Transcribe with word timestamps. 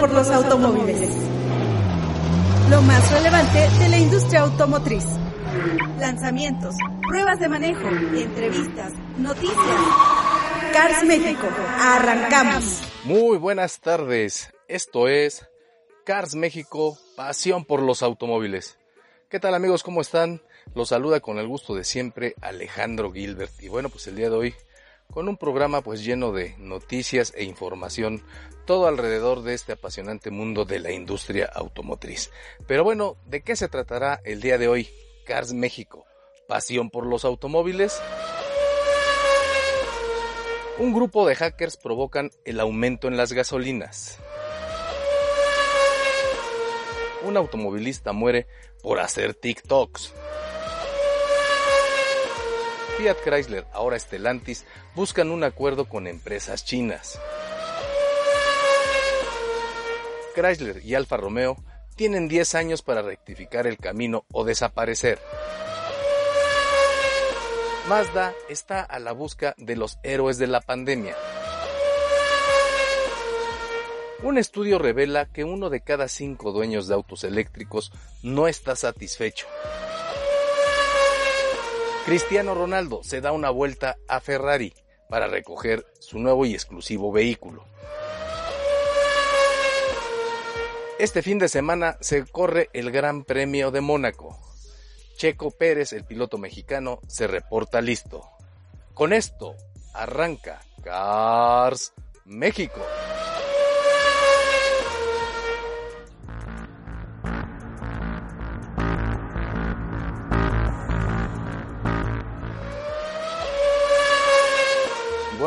Por 0.00 0.12
los 0.12 0.30
automóviles. 0.30 1.10
Lo 2.70 2.80
más 2.82 3.12
relevante 3.12 3.68
de 3.78 3.88
la 3.90 3.98
industria 3.98 4.40
automotriz. 4.40 5.04
Lanzamientos, 5.98 6.74
pruebas 7.06 7.38
de 7.38 7.48
manejo, 7.50 7.86
entrevistas, 7.86 8.92
noticias. 9.18 9.58
Cars 10.72 11.04
México, 11.04 11.46
arrancamos. 11.78 12.80
Muy 13.04 13.36
buenas 13.36 13.80
tardes, 13.80 14.50
esto 14.68 15.06
es 15.06 15.46
Cars 16.06 16.34
México, 16.34 16.96
pasión 17.14 17.66
por 17.66 17.82
los 17.82 18.02
automóviles. 18.02 18.78
¿Qué 19.28 19.38
tal 19.38 19.54
amigos? 19.54 19.82
¿Cómo 19.82 20.00
están? 20.00 20.40
Los 20.74 20.88
saluda 20.88 21.20
con 21.20 21.38
el 21.38 21.46
gusto 21.46 21.74
de 21.74 21.84
siempre 21.84 22.34
Alejandro 22.40 23.12
Gilbert. 23.12 23.52
Y 23.60 23.68
bueno, 23.68 23.90
pues 23.90 24.06
el 24.06 24.16
día 24.16 24.30
de 24.30 24.36
hoy 24.36 24.54
con 25.10 25.28
un 25.28 25.36
programa 25.36 25.82
pues 25.82 26.04
lleno 26.04 26.32
de 26.32 26.54
noticias 26.58 27.32
e 27.36 27.44
información, 27.44 28.22
todo 28.64 28.86
alrededor 28.86 29.42
de 29.42 29.54
este 29.54 29.72
apasionante 29.72 30.30
mundo 30.30 30.64
de 30.64 30.78
la 30.78 30.92
industria 30.92 31.50
automotriz. 31.52 32.30
Pero 32.66 32.84
bueno, 32.84 33.16
¿de 33.26 33.42
qué 33.42 33.56
se 33.56 33.68
tratará 33.68 34.20
el 34.24 34.40
día 34.40 34.58
de 34.58 34.68
hoy? 34.68 34.88
Cars 35.26 35.52
México, 35.52 36.04
pasión 36.48 36.90
por 36.90 37.06
los 37.06 37.24
automóviles. 37.24 38.00
Un 40.78 40.94
grupo 40.94 41.26
de 41.26 41.34
hackers 41.34 41.76
provocan 41.76 42.30
el 42.44 42.60
aumento 42.60 43.08
en 43.08 43.16
las 43.16 43.32
gasolinas. 43.32 44.18
Un 47.22 47.36
automovilista 47.36 48.12
muere 48.12 48.46
por 48.82 48.98
hacer 48.98 49.34
TikToks. 49.34 50.14
Fiat 53.00 53.16
Chrysler, 53.24 53.66
ahora 53.72 53.98
Stellantis, 53.98 54.66
buscan 54.94 55.30
un 55.30 55.42
acuerdo 55.42 55.86
con 55.86 56.06
empresas 56.06 56.66
chinas. 56.66 57.18
Chrysler 60.34 60.84
y 60.84 60.94
Alfa 60.94 61.16
Romeo 61.16 61.56
tienen 61.96 62.28
10 62.28 62.54
años 62.56 62.82
para 62.82 63.00
rectificar 63.00 63.66
el 63.66 63.78
camino 63.78 64.26
o 64.32 64.44
desaparecer. 64.44 65.18
Mazda 67.88 68.34
está 68.50 68.82
a 68.82 68.98
la 68.98 69.12
busca 69.12 69.54
de 69.56 69.76
los 69.76 69.98
héroes 70.02 70.36
de 70.36 70.48
la 70.48 70.60
pandemia. 70.60 71.16
Un 74.22 74.36
estudio 74.36 74.78
revela 74.78 75.24
que 75.24 75.44
uno 75.44 75.70
de 75.70 75.80
cada 75.80 76.06
cinco 76.06 76.52
dueños 76.52 76.86
de 76.86 76.96
autos 76.96 77.24
eléctricos 77.24 77.92
no 78.22 78.46
está 78.46 78.76
satisfecho. 78.76 79.46
Cristiano 82.04 82.54
Ronaldo 82.54 83.02
se 83.02 83.20
da 83.20 83.32
una 83.32 83.50
vuelta 83.50 83.98
a 84.08 84.20
Ferrari 84.20 84.72
para 85.08 85.26
recoger 85.26 85.86
su 85.98 86.18
nuevo 86.18 86.46
y 86.46 86.54
exclusivo 86.54 87.12
vehículo. 87.12 87.64
Este 90.98 91.22
fin 91.22 91.38
de 91.38 91.48
semana 91.48 91.96
se 92.00 92.26
corre 92.26 92.68
el 92.72 92.90
Gran 92.90 93.24
Premio 93.24 93.70
de 93.70 93.80
Mónaco. 93.80 94.38
Checo 95.16 95.50
Pérez, 95.50 95.92
el 95.92 96.04
piloto 96.04 96.38
mexicano, 96.38 97.00
se 97.06 97.26
reporta 97.26 97.80
listo. 97.80 98.28
Con 98.94 99.12
esto 99.12 99.54
arranca 99.94 100.60
Cars 100.82 101.92
México. 102.24 102.80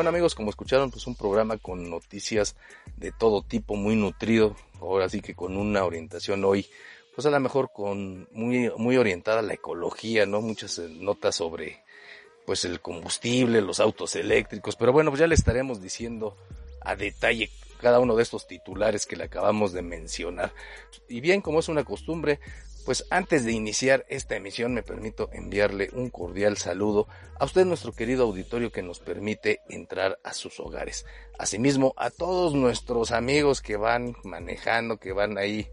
Bueno 0.03 0.17
amigos, 0.17 0.35
como 0.35 0.49
escucharon, 0.49 0.91
pues 0.91 1.07
un 1.07 1.15
programa 1.15 1.57
con 1.57 1.89
noticias 1.89 2.57
de 2.97 3.13
todo 3.13 3.41
tipo, 3.41 3.77
muy 3.77 3.95
nutrido, 3.95 4.53
ahora 4.81 5.07
sí 5.07 5.21
que 5.21 5.33
con 5.33 5.55
una 5.55 5.85
orientación 5.85 6.43
hoy, 6.43 6.67
pues 7.15 7.25
a 7.25 7.29
lo 7.29 7.39
mejor 7.39 7.71
con 7.71 8.27
muy, 8.33 8.69
muy 8.75 8.97
orientada 8.97 9.39
a 9.39 9.43
la 9.43 9.53
ecología, 9.53 10.25
¿no? 10.25 10.41
Muchas 10.41 10.77
eh, 10.79 10.89
notas 10.89 11.35
sobre 11.35 11.85
pues 12.45 12.65
el 12.65 12.81
combustible, 12.81 13.61
los 13.61 13.79
autos 13.79 14.17
eléctricos, 14.17 14.75
pero 14.75 14.91
bueno, 14.91 15.09
pues 15.09 15.21
ya 15.21 15.27
le 15.27 15.35
estaremos 15.35 15.81
diciendo 15.81 16.35
a 16.81 16.97
detalle 16.97 17.49
cada 17.79 18.01
uno 18.01 18.17
de 18.17 18.23
estos 18.23 18.45
titulares 18.45 19.05
que 19.05 19.15
le 19.15 19.23
acabamos 19.23 19.71
de 19.71 19.83
mencionar. 19.83 20.51
Y 21.07 21.21
bien, 21.21 21.39
como 21.39 21.59
es 21.59 21.69
una 21.69 21.85
costumbre, 21.85 22.41
pues 22.83 23.05
antes 23.09 23.45
de 23.45 23.51
iniciar 23.51 24.05
esta 24.09 24.35
emisión 24.35 24.73
me 24.73 24.83
permito 24.83 25.29
enviarle 25.31 25.89
un 25.93 26.09
cordial 26.09 26.57
saludo 26.57 27.07
a 27.39 27.45
usted 27.45 27.65
nuestro 27.65 27.93
querido 27.93 28.25
auditorio 28.25 28.71
que 28.71 28.83
nos 28.83 28.99
permite 28.99 29.61
entrar 29.69 30.19
a 30.23 30.33
sus 30.33 30.59
hogares. 30.59 31.05
Asimismo 31.37 31.93
a 31.97 32.09
todos 32.09 32.53
nuestros 32.53 33.11
amigos 33.11 33.61
que 33.61 33.77
van 33.77 34.15
manejando, 34.23 34.97
que 34.97 35.13
van 35.13 35.37
ahí 35.37 35.67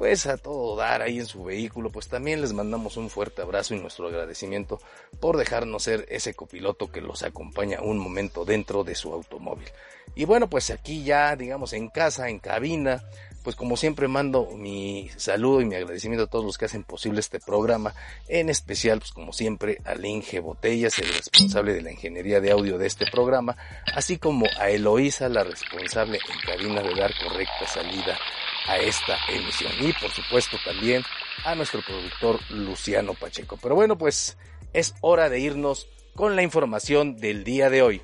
pues 0.00 0.26
a 0.26 0.38
todo 0.38 0.76
dar 0.76 1.02
ahí 1.02 1.18
en 1.18 1.26
su 1.26 1.44
vehículo, 1.44 1.90
pues 1.90 2.08
también 2.08 2.40
les 2.40 2.54
mandamos 2.54 2.96
un 2.96 3.10
fuerte 3.10 3.42
abrazo 3.42 3.74
y 3.74 3.80
nuestro 3.80 4.08
agradecimiento 4.08 4.80
por 5.20 5.36
dejarnos 5.36 5.82
ser 5.82 6.06
ese 6.08 6.32
copiloto 6.32 6.90
que 6.90 7.02
los 7.02 7.22
acompaña 7.22 7.82
un 7.82 7.98
momento 7.98 8.46
dentro 8.46 8.82
de 8.82 8.94
su 8.94 9.12
automóvil. 9.12 9.68
Y 10.14 10.24
bueno, 10.24 10.48
pues 10.48 10.70
aquí 10.70 11.04
ya, 11.04 11.36
digamos, 11.36 11.74
en 11.74 11.88
casa, 11.88 12.30
en 12.30 12.38
cabina, 12.38 13.04
pues 13.42 13.56
como 13.56 13.76
siempre 13.76 14.08
mando 14.08 14.48
mi 14.56 15.10
saludo 15.16 15.60
y 15.60 15.64
mi 15.64 15.74
agradecimiento 15.74 16.24
a 16.24 16.26
todos 16.26 16.44
los 16.44 16.58
que 16.58 16.66
hacen 16.66 16.84
posible 16.84 17.20
este 17.20 17.40
programa, 17.40 17.94
en 18.28 18.50
especial 18.50 18.98
pues 18.98 19.12
como 19.12 19.32
siempre 19.32 19.78
al 19.84 20.04
Inge 20.04 20.40
Botellas, 20.40 20.98
el 20.98 21.08
responsable 21.08 21.72
de 21.72 21.82
la 21.82 21.92
ingeniería 21.92 22.40
de 22.40 22.50
audio 22.50 22.78
de 22.78 22.86
este 22.86 23.06
programa, 23.10 23.56
así 23.94 24.18
como 24.18 24.46
a 24.58 24.70
Eloísa, 24.70 25.28
la 25.28 25.44
responsable 25.44 26.18
en 26.18 26.40
cabina 26.40 26.82
de 26.82 26.94
dar 26.94 27.12
correcta 27.22 27.66
salida 27.66 28.18
a 28.66 28.76
esta 28.76 29.16
emisión 29.30 29.72
y 29.80 29.92
por 29.94 30.10
supuesto 30.10 30.56
también 30.64 31.02
a 31.44 31.54
nuestro 31.54 31.80
productor 31.82 32.38
Luciano 32.50 33.14
Pacheco. 33.14 33.58
Pero 33.60 33.74
bueno, 33.74 33.96
pues 33.96 34.36
es 34.72 34.94
hora 35.00 35.28
de 35.28 35.40
irnos 35.40 35.88
con 36.14 36.36
la 36.36 36.42
información 36.42 37.16
del 37.16 37.44
día 37.44 37.70
de 37.70 37.82
hoy. 37.82 38.02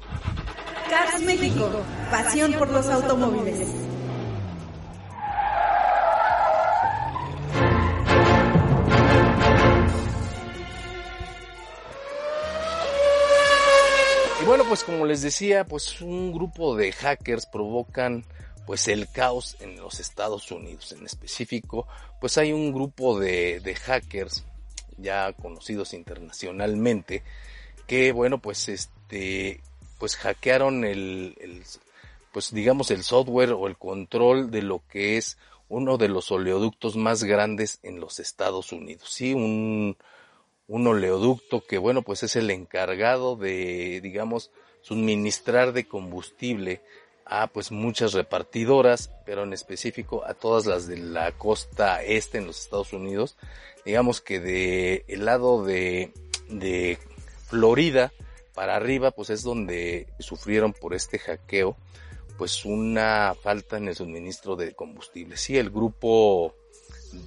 Cars 0.89 1.21
México, 1.23 1.71
pasión 2.11 2.53
por 2.53 2.71
los 2.71 2.87
automóviles. 2.87 3.86
Bueno, 14.47 14.65
pues 14.69 14.85
como 14.85 15.05
les 15.05 15.23
decía, 15.23 15.65
pues 15.65 16.01
un 16.01 16.33
grupo 16.33 16.77
de 16.77 16.93
hackers 16.93 17.47
provocan 17.47 18.25
pues 18.65 18.87
el 18.89 19.11
caos 19.11 19.57
en 19.61 19.77
los 19.77 19.99
Estados 19.99 20.51
Unidos. 20.53 20.93
En 20.93 21.05
específico, 21.05 21.89
pues 22.21 22.39
hay 22.39 22.53
un 22.53 22.73
grupo 22.73 23.19
de, 23.19 23.61
de 23.61 23.75
hackers 23.75 24.45
ya 24.99 25.33
conocidos 25.33 25.93
internacionalmente 25.93 27.23
que 27.87 28.13
bueno 28.13 28.39
pues 28.39 28.71
este 28.71 29.61
pues 29.99 30.17
hackearon 30.17 30.85
el, 30.85 31.37
el, 31.41 31.63
pues 32.33 32.53
digamos 32.53 32.91
el 32.91 33.03
software 33.03 33.53
o 33.53 33.67
el 33.67 33.77
control 33.77 34.51
de 34.51 34.63
lo 34.63 34.83
que 34.89 35.19
es 35.19 35.37
uno 35.69 35.99
de 35.99 36.09
los 36.09 36.31
oleoductos 36.31 36.97
más 36.97 37.25
grandes 37.25 37.81
en 37.83 37.99
los 37.99 38.21
Estados 38.21 38.73
Unidos. 38.73 39.11
Sí, 39.11 39.35
un, 39.35 39.97
un 40.69 40.87
oleoducto 40.87 41.65
que 41.65 41.79
bueno 41.79 42.03
pues 42.03 42.23
es 42.23 42.37
el 42.37 42.51
encargado 42.51 43.37
de 43.37 44.01
digamos 44.03 44.51
suministrar 44.81 45.73
de 45.73 45.87
combustible 45.87 46.81
a 47.25 47.49
pues 47.49 47.73
muchas 47.73 48.13
repartidoras 48.13 49.11
pero 49.25 49.43
en 49.43 49.53
específico 49.53 50.25
a 50.25 50.35
todas 50.35 50.67
las 50.67 50.87
de 50.87 50.97
la 50.99 51.33
costa 51.33 52.03
este 52.03 52.39
en 52.39 52.47
los 52.47 52.61
Estados 52.61 52.93
Unidos. 52.93 53.37
Digamos 53.85 54.21
que 54.21 54.41
de 54.41 55.05
el 55.09 55.25
lado 55.25 55.65
de, 55.65 56.13
de 56.49 56.99
Florida 57.49 58.13
para 58.55 58.77
arriba 58.77 59.11
pues 59.11 59.31
es 59.31 59.43
donde 59.43 60.07
sufrieron 60.21 60.73
por 60.73 60.95
este 60.95 61.19
hackeo 61.19 61.77
pues 62.39 62.65
una 62.65 63.35
falta 63.41 63.77
en 63.77 63.89
el 63.89 63.97
suministro 63.97 64.57
de 64.57 64.75
combustible. 64.75 65.37
Sí 65.37 65.59
el 65.59 65.71
grupo 65.71 66.55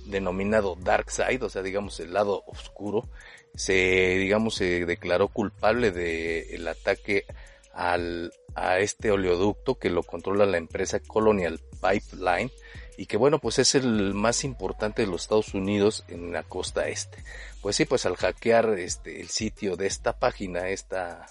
denominado 0.06 0.76
Dark 0.76 1.12
Side, 1.12 1.44
o 1.44 1.50
sea, 1.50 1.62
digamos 1.62 2.00
el 2.00 2.14
lado 2.14 2.44
oscuro, 2.48 3.08
se, 3.56 3.74
digamos, 4.18 4.56
se 4.56 4.86
declaró 4.86 5.28
culpable 5.28 5.92
de 5.92 6.56
el 6.56 6.68
ataque 6.68 7.26
al, 7.74 8.32
a 8.56 8.80
este 8.80 9.12
oleoducto 9.12 9.76
que 9.76 9.90
lo 9.90 10.04
controla 10.04 10.46
la 10.46 10.58
empresa 10.58 11.00
Colonial 11.00 11.60
Pipeline 11.82 12.52
y 12.98 13.06
que 13.06 13.18
bueno, 13.18 13.40
pues 13.40 13.60
es 13.60 13.76
el 13.76 14.14
más 14.14 14.44
importante 14.44 15.04
de 15.04 15.08
los 15.08 15.22
Estados 15.22 15.54
Unidos 15.54 16.04
en 16.10 16.34
la 16.34 16.44
costa 16.44 16.90
este. 16.90 17.24
Pues 17.62 17.78
sí, 17.78 17.86
pues 17.86 18.06
al 18.06 18.18
hackear 18.18 18.78
este, 18.78 19.22
el 19.22 19.30
sitio 19.30 19.78
de 19.78 19.88
esta 19.88 20.20
página, 20.20 20.68
esta, 20.68 21.26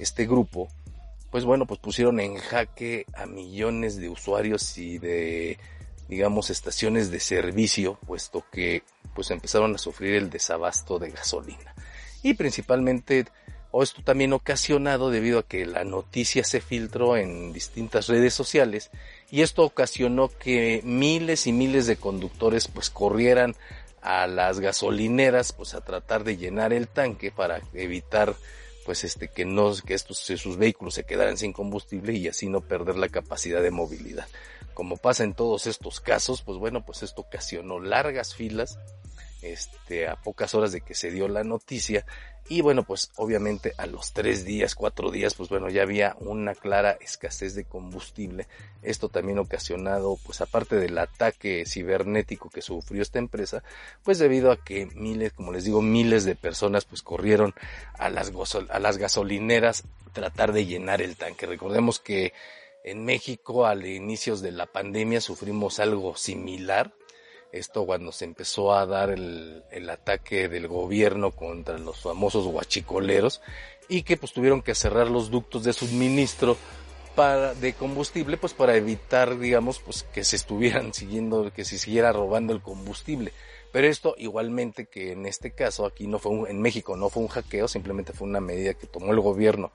este 0.00 0.26
grupo, 0.26 0.68
pues 1.30 1.44
bueno, 1.44 1.66
pues 1.66 1.78
pusieron 1.78 2.18
en 2.18 2.36
jaque 2.36 3.06
a 3.14 3.26
millones 3.26 3.96
de 3.96 4.08
usuarios 4.08 4.76
y 4.76 4.98
de 4.98 5.58
digamos, 6.08 6.50
estaciones 6.50 7.10
de 7.10 7.20
servicio, 7.20 7.98
puesto 8.06 8.44
que 8.52 8.82
pues 9.14 9.30
empezaron 9.30 9.74
a 9.74 9.78
sufrir 9.78 10.14
el 10.14 10.30
desabasto 10.30 10.98
de 10.98 11.10
gasolina. 11.10 11.74
Y 12.22 12.34
principalmente 12.34 13.26
o 13.72 13.82
esto 13.82 14.02
también 14.02 14.32
ocasionado 14.34 15.10
debido 15.10 15.40
a 15.40 15.46
que 15.46 15.66
la 15.66 15.82
noticia 15.82 16.44
se 16.44 16.60
filtró 16.60 17.16
en 17.16 17.52
distintas 17.52 18.06
redes 18.06 18.34
sociales 18.34 18.90
y 19.30 19.40
esto 19.40 19.64
ocasionó 19.64 20.28
que 20.28 20.82
miles 20.84 21.46
y 21.46 21.52
miles 21.52 21.86
de 21.86 21.96
conductores 21.96 22.68
pues 22.68 22.90
corrieran 22.90 23.56
a 24.02 24.26
las 24.26 24.60
gasolineras 24.60 25.54
pues 25.54 25.74
a 25.74 25.80
tratar 25.80 26.22
de 26.22 26.36
llenar 26.36 26.74
el 26.74 26.86
tanque 26.86 27.30
para 27.30 27.62
evitar 27.72 28.36
pues 28.84 29.04
este 29.04 29.28
que 29.28 29.46
no 29.46 29.72
que 29.74 29.94
estos 29.94 30.18
sus 30.18 30.58
vehículos 30.58 30.94
se 30.94 31.04
quedaran 31.04 31.38
sin 31.38 31.54
combustible 31.54 32.12
y 32.12 32.28
así 32.28 32.48
no 32.48 32.60
perder 32.60 32.98
la 32.98 33.08
capacidad 33.08 33.62
de 33.62 33.70
movilidad. 33.70 34.26
Como 34.74 34.96
pasa 34.96 35.24
en 35.24 35.34
todos 35.34 35.66
estos 35.66 36.00
casos, 36.00 36.42
pues 36.42 36.58
bueno, 36.58 36.84
pues 36.84 37.02
esto 37.02 37.22
ocasionó 37.22 37.80
largas 37.80 38.34
filas 38.34 38.78
este, 39.42 40.08
a 40.08 40.16
pocas 40.16 40.54
horas 40.54 40.72
de 40.72 40.80
que 40.80 40.94
se 40.94 41.10
dio 41.10 41.28
la 41.28 41.44
noticia. 41.44 42.06
Y 42.48 42.60
bueno, 42.60 42.82
pues 42.82 43.10
obviamente 43.16 43.72
a 43.76 43.86
los 43.86 44.12
tres 44.12 44.44
días, 44.44 44.74
cuatro 44.74 45.10
días, 45.10 45.34
pues 45.34 45.48
bueno, 45.48 45.68
ya 45.68 45.82
había 45.82 46.16
una 46.20 46.54
clara 46.54 46.98
escasez 47.00 47.54
de 47.54 47.64
combustible. 47.64 48.48
Esto 48.82 49.08
también 49.08 49.38
ocasionado, 49.38 50.18
pues 50.24 50.40
aparte 50.40 50.76
del 50.76 50.98
ataque 50.98 51.64
cibernético 51.66 52.50
que 52.50 52.62
sufrió 52.62 53.00
esta 53.00 53.20
empresa, 53.20 53.62
pues 54.02 54.18
debido 54.18 54.50
a 54.50 54.62
que 54.62 54.86
miles, 54.86 55.32
como 55.32 55.52
les 55.52 55.64
digo, 55.64 55.82
miles 55.82 56.24
de 56.24 56.34
personas 56.34 56.84
pues 56.84 57.02
corrieron 57.02 57.54
a 57.98 58.08
las, 58.10 58.32
a 58.70 58.78
las 58.80 58.98
gasolineras 58.98 59.84
tratar 60.12 60.52
de 60.52 60.66
llenar 60.66 61.00
el 61.00 61.16
tanque. 61.16 61.46
Recordemos 61.46 62.00
que 62.00 62.32
en 62.84 63.04
México, 63.04 63.66
al 63.66 63.86
inicios 63.86 64.40
de 64.40 64.52
la 64.52 64.66
pandemia, 64.66 65.20
sufrimos 65.20 65.80
algo 65.80 66.16
similar 66.16 66.92
esto 67.52 67.84
cuando 67.84 68.12
se 68.12 68.24
empezó 68.24 68.74
a 68.74 68.86
dar 68.86 69.10
el, 69.10 69.62
ataque 69.90 70.48
del 70.48 70.68
gobierno 70.68 71.32
contra 71.32 71.76
los 71.78 72.00
famosos 72.00 72.46
guachicoleros 72.46 73.42
y 73.88 74.02
que 74.02 74.16
pues 74.16 74.32
tuvieron 74.32 74.62
que 74.62 74.74
cerrar 74.74 75.10
los 75.10 75.30
ductos 75.30 75.62
de 75.64 75.74
suministro 75.74 76.56
para, 77.14 77.52
de 77.52 77.74
combustible 77.74 78.38
pues 78.38 78.54
para 78.54 78.74
evitar 78.74 79.38
digamos 79.38 79.80
pues 79.80 80.02
que 80.02 80.24
se 80.24 80.36
estuvieran 80.36 80.94
siguiendo, 80.94 81.52
que 81.52 81.66
se 81.66 81.78
siguiera 81.78 82.10
robando 82.10 82.54
el 82.54 82.62
combustible. 82.62 83.32
Pero 83.70 83.86
esto 83.86 84.14
igualmente 84.16 84.86
que 84.86 85.12
en 85.12 85.26
este 85.26 85.50
caso 85.50 85.84
aquí 85.84 86.06
no 86.06 86.18
fue 86.18 86.32
un, 86.32 86.48
en 86.48 86.60
México 86.60 86.96
no 86.96 87.10
fue 87.10 87.22
un 87.22 87.28
hackeo, 87.28 87.68
simplemente 87.68 88.14
fue 88.14 88.26
una 88.28 88.40
medida 88.40 88.72
que 88.72 88.86
tomó 88.86 89.12
el 89.12 89.20
gobierno 89.20 89.72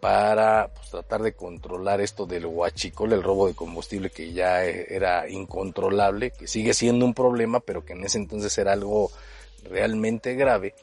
para 0.00 0.68
pues, 0.68 0.90
tratar 0.90 1.22
de 1.22 1.34
controlar 1.34 2.00
esto 2.00 2.26
del 2.26 2.46
huachicol, 2.46 3.12
el 3.12 3.22
robo 3.22 3.46
de 3.46 3.54
combustible 3.54 4.10
que 4.10 4.32
ya 4.32 4.64
e, 4.64 4.86
era 4.88 5.28
incontrolable, 5.28 6.30
que 6.30 6.48
sigue 6.48 6.74
siendo 6.74 7.04
un 7.04 7.14
problema, 7.14 7.60
pero 7.60 7.84
que 7.84 7.92
en 7.92 8.04
ese 8.04 8.18
entonces 8.18 8.56
era 8.58 8.72
algo 8.72 9.10
realmente 9.68 10.34
grave. 10.34 10.74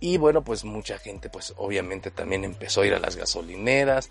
Y 0.00 0.18
bueno, 0.18 0.44
pues 0.44 0.64
mucha 0.64 0.98
gente, 0.98 1.28
pues 1.28 1.54
obviamente 1.56 2.10
también 2.10 2.44
empezó 2.44 2.82
a 2.82 2.86
ir 2.86 2.94
a 2.94 3.00
las 3.00 3.16
gasolineras. 3.16 4.10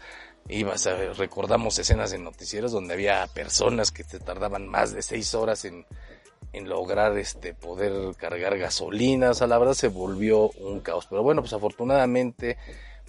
Ibas 0.49 0.87
a, 0.87 0.95
recordamos 1.13 1.77
escenas 1.79 2.11
en 2.13 2.23
noticieros 2.23 2.71
donde 2.71 2.93
había 2.93 3.25
personas 3.27 3.91
que 3.91 4.03
te 4.03 4.19
tardaban 4.19 4.67
más 4.67 4.93
de 4.93 5.01
seis 5.01 5.33
horas 5.33 5.63
en, 5.65 5.85
en 6.51 6.67
lograr 6.67 7.17
este 7.17 7.53
poder 7.53 8.15
cargar 8.17 8.57
gasolinas. 8.57 9.41
a 9.41 9.47
la 9.47 9.57
verdad 9.57 9.75
se 9.75 9.87
volvió 9.87 10.49
un 10.49 10.81
caos. 10.81 11.07
Pero 11.09 11.23
bueno, 11.23 11.41
pues 11.41 11.53
afortunadamente 11.53 12.57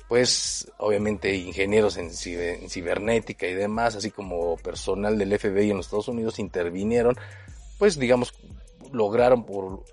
pues 0.08 0.72
obviamente 0.78 1.36
ingenieros 1.36 1.98
en, 1.98 2.10
cibernética 2.10 3.46
y 3.46 3.54
demás, 3.54 3.94
así 3.94 4.10
como 4.10 4.56
personal 4.56 5.18
del 5.18 5.38
FBI 5.38 5.70
en 5.70 5.76
los 5.76 5.86
Estados 5.86 6.08
Unidos 6.08 6.38
intervinieron, 6.38 7.14
pues 7.78 7.98
digamos 7.98 8.32
lograron 8.90 9.44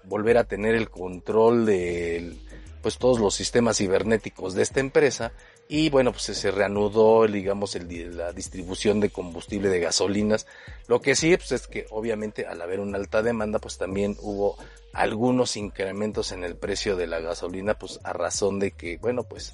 volver 0.06 0.38
a 0.38 0.46
tener 0.46 0.74
el 0.74 0.90
control 0.90 1.66
de 1.66 2.38
pues 2.82 2.98
todos 2.98 3.20
los 3.20 3.34
sistemas 3.34 3.78
cibernéticos 3.78 4.54
de 4.54 4.62
esta 4.62 4.80
empresa. 4.80 5.34
Y 5.68 5.90
bueno 5.90 6.12
pues 6.12 6.24
se 6.24 6.52
reanudó 6.52 7.28
digamos 7.28 7.76
el, 7.76 8.16
la 8.16 8.32
distribución 8.32 9.02
de 9.02 9.10
combustible 9.10 9.68
de 9.68 9.82
gasolinas. 9.82 10.48
Lo 10.88 11.02
que 11.02 11.16
sí 11.16 11.36
pues 11.36 11.52
es 11.52 11.68
que 11.68 11.88
obviamente 11.90 12.46
al 12.46 12.62
haber 12.62 12.80
una 12.80 12.98
alta 12.98 13.22
demanda 13.22 13.60
pues 13.60 13.78
también 13.78 14.16
hubo 14.22 14.58
algunos 14.94 15.58
incrementos 15.58 16.32
en 16.32 16.46
el 16.46 16.56
precio 16.56 16.96
de 16.96 17.08
la 17.08 17.20
gasolina 17.20 17.74
pues 17.74 18.00
a 18.04 18.14
razón 18.14 18.60
de 18.60 18.72
que 18.72 18.98
bueno 18.98 19.24
pues 19.24 19.54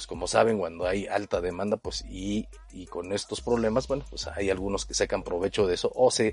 pues 0.00 0.06
como 0.06 0.26
saben, 0.26 0.56
cuando 0.56 0.86
hay 0.86 1.06
alta 1.06 1.42
demanda, 1.42 1.76
pues 1.76 2.06
y, 2.08 2.48
y 2.72 2.86
con 2.86 3.12
estos 3.12 3.42
problemas, 3.42 3.86
bueno, 3.86 4.02
pues 4.08 4.28
hay 4.28 4.48
algunos 4.48 4.86
que 4.86 4.94
sacan 4.94 5.22
provecho 5.22 5.66
de 5.66 5.74
eso 5.74 5.92
o 5.94 6.10
se 6.10 6.32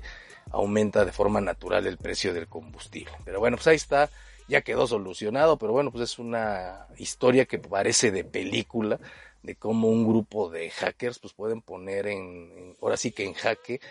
aumenta 0.50 1.04
de 1.04 1.12
forma 1.12 1.42
natural 1.42 1.86
el 1.86 1.98
precio 1.98 2.32
del 2.32 2.48
combustible. 2.48 3.12
Pero 3.26 3.40
bueno, 3.40 3.58
pues 3.58 3.66
ahí 3.66 3.76
está, 3.76 4.08
ya 4.48 4.62
quedó 4.62 4.86
solucionado, 4.86 5.58
pero 5.58 5.72
bueno, 5.72 5.92
pues 5.92 6.04
es 6.04 6.18
una 6.18 6.86
historia 6.96 7.44
que 7.44 7.58
parece 7.58 8.10
de 8.10 8.24
película 8.24 8.98
de 9.42 9.54
cómo 9.54 9.88
un 9.88 10.08
grupo 10.08 10.48
de 10.48 10.70
hackers 10.70 11.18
pues 11.18 11.34
pueden 11.34 11.60
poner 11.60 12.06
en 12.06 12.74
ahora 12.80 12.96
sí 12.96 13.12
que 13.12 13.26
en 13.26 13.34
jaque 13.34 13.82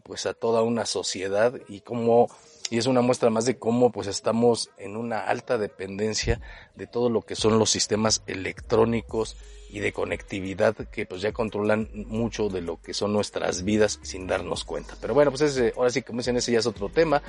pues 0.00 0.26
a 0.26 0.34
toda 0.34 0.62
una 0.62 0.86
sociedad 0.86 1.54
y 1.68 1.80
cómo 1.80 2.28
y 2.68 2.78
es 2.78 2.86
una 2.86 3.00
muestra 3.00 3.30
más 3.30 3.44
de 3.44 3.58
cómo 3.58 3.92
pues 3.92 4.08
estamos 4.08 4.70
en 4.76 4.96
una 4.96 5.20
alta 5.20 5.56
dependencia 5.56 6.40
de 6.74 6.86
todo 6.86 7.10
lo 7.10 7.22
que 7.22 7.36
son 7.36 7.58
los 7.58 7.70
sistemas 7.70 8.22
electrónicos 8.26 9.36
y 9.70 9.80
de 9.80 9.92
conectividad 9.92 10.74
que 10.74 11.06
pues 11.06 11.22
ya 11.22 11.32
controlan 11.32 11.88
mucho 11.92 12.48
de 12.48 12.62
lo 12.62 12.80
que 12.80 12.94
son 12.94 13.12
nuestras 13.12 13.62
vidas 13.62 13.98
sin 14.02 14.26
darnos 14.26 14.64
cuenta. 14.64 14.96
Pero 15.00 15.14
bueno, 15.14 15.30
pues 15.30 15.42
ese, 15.42 15.74
ahora 15.76 15.90
sí 15.90 16.02
como 16.02 16.18
dicen 16.18 16.36
ese 16.36 16.52
ya 16.52 16.58
es 16.58 16.66
otro 16.66 16.88
tema. 16.88 17.22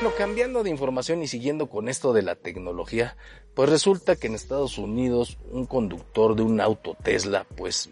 Bueno, 0.00 0.16
cambiando 0.16 0.62
de 0.62 0.70
información 0.70 1.22
y 1.22 1.28
siguiendo 1.28 1.68
con 1.68 1.88
esto 1.88 2.14
de 2.14 2.22
la 2.22 2.34
tecnología, 2.34 3.16
pues 3.54 3.68
resulta 3.68 4.16
que 4.16 4.28
en 4.28 4.34
Estados 4.34 4.78
Unidos 4.78 5.36
un 5.50 5.66
conductor 5.66 6.34
de 6.34 6.42
un 6.42 6.60
auto 6.60 6.96
Tesla 7.02 7.46
pues 7.56 7.90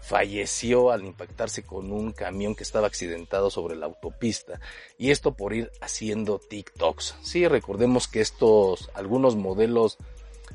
falleció 0.00 0.90
al 0.90 1.04
impactarse 1.04 1.62
con 1.62 1.92
un 1.92 2.12
camión 2.12 2.54
que 2.54 2.62
estaba 2.62 2.86
accidentado 2.86 3.50
sobre 3.50 3.76
la 3.76 3.86
autopista 3.86 4.60
y 4.96 5.10
esto 5.10 5.34
por 5.34 5.52
ir 5.52 5.70
haciendo 5.80 6.38
TikToks. 6.38 7.16
Sí, 7.22 7.46
recordemos 7.48 8.08
que 8.08 8.20
estos 8.20 8.90
algunos 8.94 9.36
modelos 9.36 9.98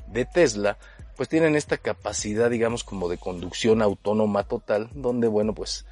de 0.08 0.24
Tesla 0.24 0.78
pues 1.16 1.28
tienen 1.28 1.54
esta 1.54 1.76
capacidad 1.78 2.50
digamos 2.50 2.82
como 2.82 3.08
de 3.08 3.18
conducción 3.18 3.82
autónoma 3.82 4.44
total 4.44 4.90
donde 4.92 5.28
bueno 5.28 5.54
pues 5.54 5.86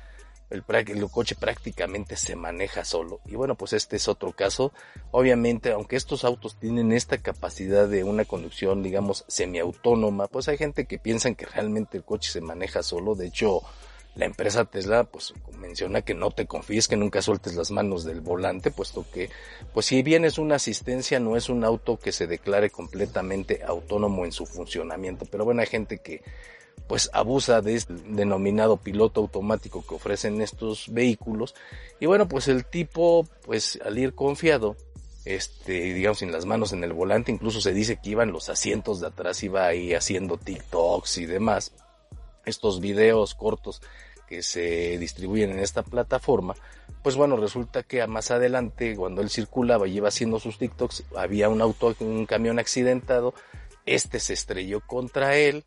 el, 0.53 1.11
coche 1.11 1.35
prácticamente 1.35 2.17
se 2.17 2.37
maneja 2.37 2.85
solo. 2.85 3.21
Y 3.27 3.35
bueno, 3.35 3.55
pues 3.55 3.73
este 3.73 3.97
es 3.97 4.09
otro 4.09 4.33
caso. 4.33 4.73
Obviamente, 5.11 5.73
aunque 5.73 5.97
estos 5.97 6.25
autos 6.25 6.57
tienen 6.57 6.93
esta 6.93 7.19
capacidad 7.19 7.89
de 7.89 8.05
una 8.05 8.25
conducción, 8.25 8.83
digamos, 8.83 9.25
semiautónoma, 9.29 10.29
pues 10.29 10.49
hay 10.49 10.59
gente 10.59 10.87
que 10.87 10.99
piensa 10.99 11.33
que 11.35 11.47
realmente 11.47 11.97
el 11.97 12.05
coche 12.05 12.31
se 12.31 12.41
maneja 12.41 12.83
solo. 12.83 13.15
De 13.15 13.27
hecho, 13.27 13.63
la 14.15 14.27
empresa 14.27 14.67
Tesla 14.67 15.05
pues 15.05 15.33
menciona 15.59 16.03
que 16.03 16.15
no 16.15 16.31
te 16.31 16.47
confíes, 16.47 16.87
que 16.87 16.97
nunca 16.97 17.23
sueltes 17.23 17.55
las 17.55 17.71
manos 17.71 18.05
del 18.05 18.21
volante, 18.21 18.71
puesto 18.71 19.07
que 19.11 19.31
pues 19.73 19.87
si 19.87 20.03
bien 20.03 20.27
es 20.27 20.37
una 20.37 20.57
asistencia 20.57 21.19
no 21.19 21.35
es 21.35 21.49
un 21.49 21.65
auto 21.65 21.99
que 21.99 22.13
se 22.13 22.27
declare 22.27 22.69
completamente 22.69 23.63
autónomo 23.65 24.27
en 24.27 24.33
su 24.33 24.45
funcionamiento, 24.45 25.25
pero 25.31 25.47
bueno, 25.47 25.63
hay 25.63 25.67
gente 25.67 25.99
que 25.99 26.23
pues 26.93 27.09
abusa 27.15 27.63
de 27.63 27.75
este 27.75 27.95
denominado 27.95 28.77
piloto 28.77 29.23
automático 29.23 29.83
que 29.83 29.95
ofrecen 29.95 30.43
estos 30.43 30.93
vehículos. 30.93 31.55
Y 32.01 32.05
bueno 32.05 32.29
pues 32.29 32.49
el 32.49 32.67
tipo 32.67 33.27
pues 33.47 33.79
al 33.83 33.97
ir 33.97 34.15
confiado 34.15 34.77
este 35.25 35.95
digamos 35.95 36.19
sin 36.19 36.33
las 36.33 36.45
manos 36.45 36.75
en 36.75 36.85
el 36.85 36.93
volante 36.93 37.33
incluso 37.33 37.63
se 37.63 37.73
dice 37.73 37.97
que 37.97 38.11
iban 38.11 38.31
los 38.31 38.51
asientos 38.51 39.01
de 39.01 39.07
atrás 39.07 39.43
iba 39.43 39.65
ahí 39.65 39.95
haciendo 39.95 40.37
TikToks 40.37 41.17
y 41.17 41.25
demás. 41.25 41.73
Estos 42.45 42.79
videos 42.79 43.35
cortos 43.35 43.81
que 44.29 44.43
se 44.43 44.99
distribuyen 44.99 45.51
en 45.53 45.61
esta 45.61 45.83
plataforma, 45.83 46.57
pues 47.03 47.17
bueno, 47.17 47.39
resulta 47.39 47.85
que 47.85 48.07
más 48.07 48.31
adelante, 48.31 48.97
cuando 48.97 49.23
él 49.23 49.31
circulaba 49.31 49.89
y 49.89 49.97
iba 49.97 50.09
haciendo 50.09 50.39
sus 50.41 50.59
TikToks, 50.59 51.05
había 51.17 51.49
un 51.49 51.63
auto, 51.63 51.95
un 52.01 52.27
camión 52.27 52.59
accidentado, 52.59 53.33
este 53.87 54.21
se 54.21 54.35
estrelló 54.35 54.81
contra 54.87 55.37
él, 55.37 55.65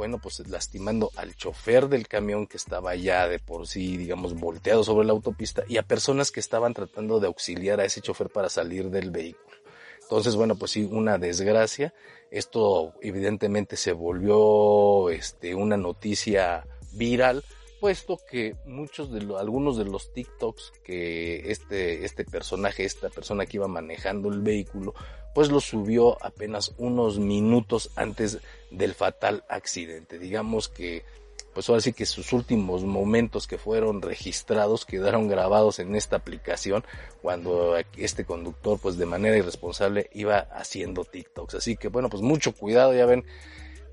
bueno, 0.00 0.18
pues 0.18 0.48
lastimando 0.48 1.10
al 1.14 1.36
chofer 1.36 1.90
del 1.90 2.08
camión 2.08 2.46
que 2.46 2.56
estaba 2.56 2.94
ya 2.94 3.28
de 3.28 3.38
por 3.38 3.66
sí, 3.66 3.98
digamos, 3.98 4.32
volteado 4.32 4.82
sobre 4.82 5.06
la 5.06 5.12
autopista 5.12 5.62
y 5.68 5.76
a 5.76 5.82
personas 5.82 6.30
que 6.30 6.40
estaban 6.40 6.72
tratando 6.72 7.20
de 7.20 7.26
auxiliar 7.26 7.80
a 7.80 7.84
ese 7.84 8.00
chofer 8.00 8.30
para 8.30 8.48
salir 8.48 8.88
del 8.88 9.10
vehículo. 9.10 9.58
Entonces, 10.00 10.36
bueno, 10.36 10.56
pues 10.56 10.70
sí, 10.70 10.88
una 10.90 11.18
desgracia. 11.18 11.92
Esto 12.30 12.94
evidentemente 13.02 13.76
se 13.76 13.92
volvió 13.92 15.10
este, 15.10 15.54
una 15.54 15.76
noticia 15.76 16.66
viral, 16.92 17.44
puesto 17.78 18.16
que 18.26 18.56
muchos 18.64 19.12
de 19.12 19.20
algunos 19.38 19.76
de 19.76 19.84
los 19.84 20.14
TikToks 20.14 20.72
que 20.82 21.50
este, 21.50 22.06
este 22.06 22.24
personaje, 22.24 22.86
esta 22.86 23.10
persona 23.10 23.44
que 23.44 23.58
iba 23.58 23.68
manejando 23.68 24.30
el 24.30 24.40
vehículo, 24.40 24.94
pues 25.34 25.50
lo 25.50 25.60
subió 25.60 26.16
apenas 26.24 26.72
unos 26.78 27.18
minutos 27.18 27.90
antes 27.96 28.38
del 28.70 28.94
fatal 28.94 29.44
accidente. 29.48 30.18
Digamos 30.18 30.68
que 30.68 31.04
pues 31.52 31.68
ahora 31.68 31.80
sí 31.80 31.92
que 31.92 32.06
sus 32.06 32.32
últimos 32.32 32.84
momentos 32.84 33.46
que 33.46 33.58
fueron 33.58 34.02
registrados 34.02 34.84
quedaron 34.84 35.28
grabados 35.28 35.80
en 35.80 35.96
esta 35.96 36.16
aplicación 36.16 36.84
cuando 37.22 37.76
este 37.96 38.24
conductor 38.24 38.78
pues 38.80 38.96
de 38.98 39.06
manera 39.06 39.36
irresponsable 39.36 40.08
iba 40.12 40.38
haciendo 40.38 41.04
TikToks. 41.04 41.54
Así 41.54 41.76
que 41.76 41.88
bueno, 41.88 42.08
pues 42.08 42.22
mucho 42.22 42.52
cuidado, 42.52 42.94
ya 42.94 43.04
ven 43.04 43.24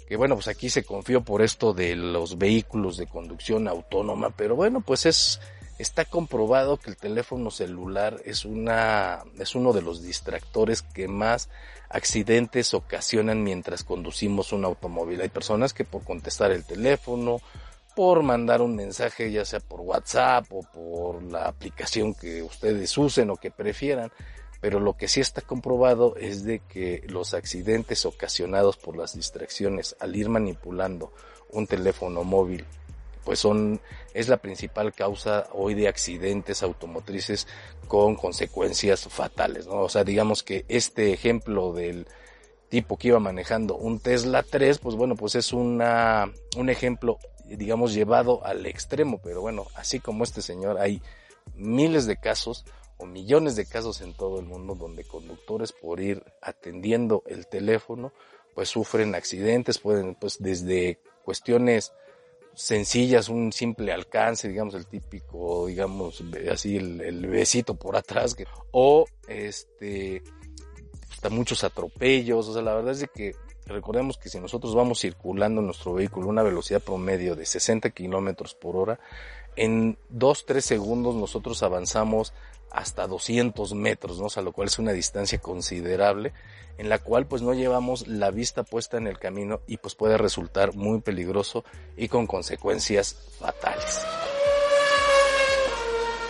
que 0.08 0.16
bueno, 0.16 0.36
pues 0.36 0.48
aquí 0.48 0.70
se 0.70 0.84
confió 0.84 1.22
por 1.22 1.42
esto 1.42 1.74
de 1.74 1.96
los 1.96 2.38
vehículos 2.38 2.96
de 2.96 3.08
conducción 3.08 3.68
autónoma, 3.68 4.30
pero 4.30 4.56
bueno, 4.56 4.82
pues 4.82 5.06
es 5.06 5.42
está 5.78 6.06
comprobado 6.06 6.78
que 6.78 6.90
el 6.90 6.98
teléfono 6.98 7.52
celular 7.52 8.22
es 8.26 8.46
una 8.46 9.24
es 9.40 9.56
uno 9.56 9.74
de 9.74 9.82
los 9.82 10.02
distractores 10.02 10.82
que 10.82 11.08
más 11.08 11.50
accidentes 11.90 12.74
ocasionan 12.74 13.44
mientras 13.44 13.84
conducimos 13.84 14.52
un 14.54 14.66
automóvil. 14.66 15.22
Hay 15.22 15.30
personas 15.30 15.74
que 15.74 15.86
por 15.86 16.04
contestar 16.04 16.52
el 16.52 16.66
teléfono, 16.66 17.40
por 17.96 18.24
mandar 18.24 18.62
un 18.62 18.76
mensaje 18.76 19.32
ya 19.32 19.46
sea 19.46 19.60
por 19.60 19.82
WhatsApp 19.82 20.46
o 20.52 20.64
por 20.64 21.24
la 21.24 21.48
aplicación 21.48 22.14
que 22.14 22.42
ustedes 22.42 22.98
usen 22.98 23.30
o 23.30 23.38
que 23.38 23.52
prefieran, 23.52 24.12
pero 24.60 24.80
lo 24.80 24.98
que 24.98 25.08
sí 25.08 25.22
está 25.22 25.42
comprobado 25.42 26.16
es 26.18 26.44
de 26.44 26.60
que 26.60 27.04
los 27.08 27.34
accidentes 27.34 28.06
ocasionados 28.06 28.78
por 28.78 28.98
las 28.98 29.16
distracciones 29.16 29.96
al 30.00 30.16
ir 30.16 30.30
manipulando 30.30 31.14
un 31.52 31.68
teléfono 31.68 32.24
móvil 32.24 32.66
pues 33.28 33.40
son 33.40 33.82
es 34.14 34.30
la 34.30 34.38
principal 34.38 34.94
causa 34.94 35.48
hoy 35.52 35.74
de 35.74 35.90
accidentes 35.90 36.64
automotrices 36.64 37.46
con 37.90 38.16
consecuencias 38.16 39.06
fatales, 39.10 39.68
¿no? 39.68 39.82
O 39.82 39.90
sea, 39.90 40.06
digamos 40.06 40.44
que 40.44 40.64
este 40.70 41.12
ejemplo 41.12 41.74
del 41.74 42.08
tipo 42.70 42.96
que 42.96 43.10
iba 43.10 43.20
manejando 43.20 43.76
un 43.76 44.00
Tesla 44.00 44.44
3, 44.44 44.78
pues 44.78 44.96
bueno, 44.96 45.18
pues 45.18 45.36
es 45.36 45.52
una 45.52 46.32
un 46.56 46.70
ejemplo 46.70 47.20
digamos 47.44 47.94
llevado 47.94 48.46
al 48.46 48.66
extremo, 48.66 49.20
pero 49.22 49.42
bueno, 49.42 49.66
así 49.76 50.00
como 50.00 50.24
este 50.24 50.42
señor 50.42 50.80
hay 50.80 51.02
miles 51.54 52.06
de 52.06 52.16
casos 52.16 52.64
o 52.96 53.06
millones 53.06 53.58
de 53.58 53.66
casos 53.66 54.00
en 54.00 54.14
todo 54.14 54.40
el 54.40 54.46
mundo 54.46 54.74
donde 54.74 55.04
conductores 55.04 55.74
por 55.74 56.00
ir 56.00 56.24
atendiendo 56.42 57.24
el 57.28 57.46
teléfono 57.46 58.14
pues 58.56 58.70
sufren 58.70 59.16
accidentes, 59.16 59.80
pueden 59.80 60.16
pues 60.16 60.38
desde 60.40 61.02
cuestiones 61.26 61.92
sencillas, 62.58 63.30
un 63.30 63.54
simple 63.54 63.94
alcance, 63.94 64.48
digamos 64.48 64.74
el 64.74 64.88
típico, 64.88 65.68
digamos 65.68 66.24
así 66.52 66.76
el, 66.76 67.28
besito 67.28 67.76
por 67.76 67.96
atrás, 67.96 68.36
o 68.72 69.06
este, 69.28 70.24
hasta 71.12 71.30
muchos 71.30 71.64
atropellos, 71.64 72.48
o 72.48 72.54
sea, 72.54 72.64
la 72.64 72.74
verdad 72.74 72.94
es 72.94 73.08
que 73.14 73.36
recordemos 73.68 74.18
que 74.18 74.30
si 74.30 74.40
nosotros 74.40 74.74
vamos 74.74 75.02
circulando 75.02 75.62
nuestro 75.62 75.94
vehículo 75.94 76.26
a 76.26 76.30
una 76.30 76.42
velocidad 76.42 76.82
promedio 76.82 77.36
de 77.36 77.46
60 77.46 77.92
kilómetros 77.92 78.56
por 78.56 78.76
hora, 78.76 79.00
en 79.56 79.96
2-3 80.12 80.62
segundos 80.62 81.14
nosotros 81.14 81.62
avanzamos 81.62 82.34
hasta 82.78 83.08
200 83.08 83.74
metros, 83.74 84.20
¿no? 84.20 84.28
O 84.28 84.30
sea, 84.30 84.44
lo 84.44 84.52
cual 84.52 84.68
es 84.68 84.78
una 84.78 84.92
distancia 84.92 85.40
considerable 85.40 86.32
en 86.78 86.90
la 86.90 87.00
cual 87.00 87.26
pues 87.26 87.42
no 87.42 87.56
llevamos 87.56 88.08
la 88.08 88.30
vista 88.30 88.62
puesta 88.62 88.98
en 88.98 89.08
el 89.08 89.18
camino 89.18 89.62
y 89.66 89.78
pues 89.78 89.96
puede 89.96 90.16
resultar 90.16 90.76
muy 90.76 91.02
peligroso 91.02 91.66
y 91.98 92.08
con 92.08 92.28
consecuencias 92.28 93.16
fatales. 93.40 94.06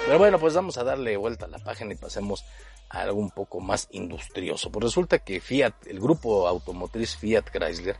Pero 0.05 0.19
bueno, 0.19 0.39
pues 0.39 0.53
vamos 0.53 0.77
a 0.77 0.85
darle 0.85 1.17
vuelta 1.17 1.47
a 1.47 1.49
la 1.49 1.59
página 1.59 1.91
y 1.91 1.97
pasemos 1.97 2.45
a 2.87 3.01
algo 3.01 3.19
un 3.19 3.31
poco 3.31 3.59
más 3.59 3.89
industrioso. 3.91 4.71
Pues 4.71 4.85
resulta 4.85 5.19
que 5.19 5.41
Fiat, 5.41 5.73
el 5.87 5.99
grupo 5.99 6.47
automotriz 6.47 7.17
Fiat 7.17 7.49
Chrysler, 7.51 7.97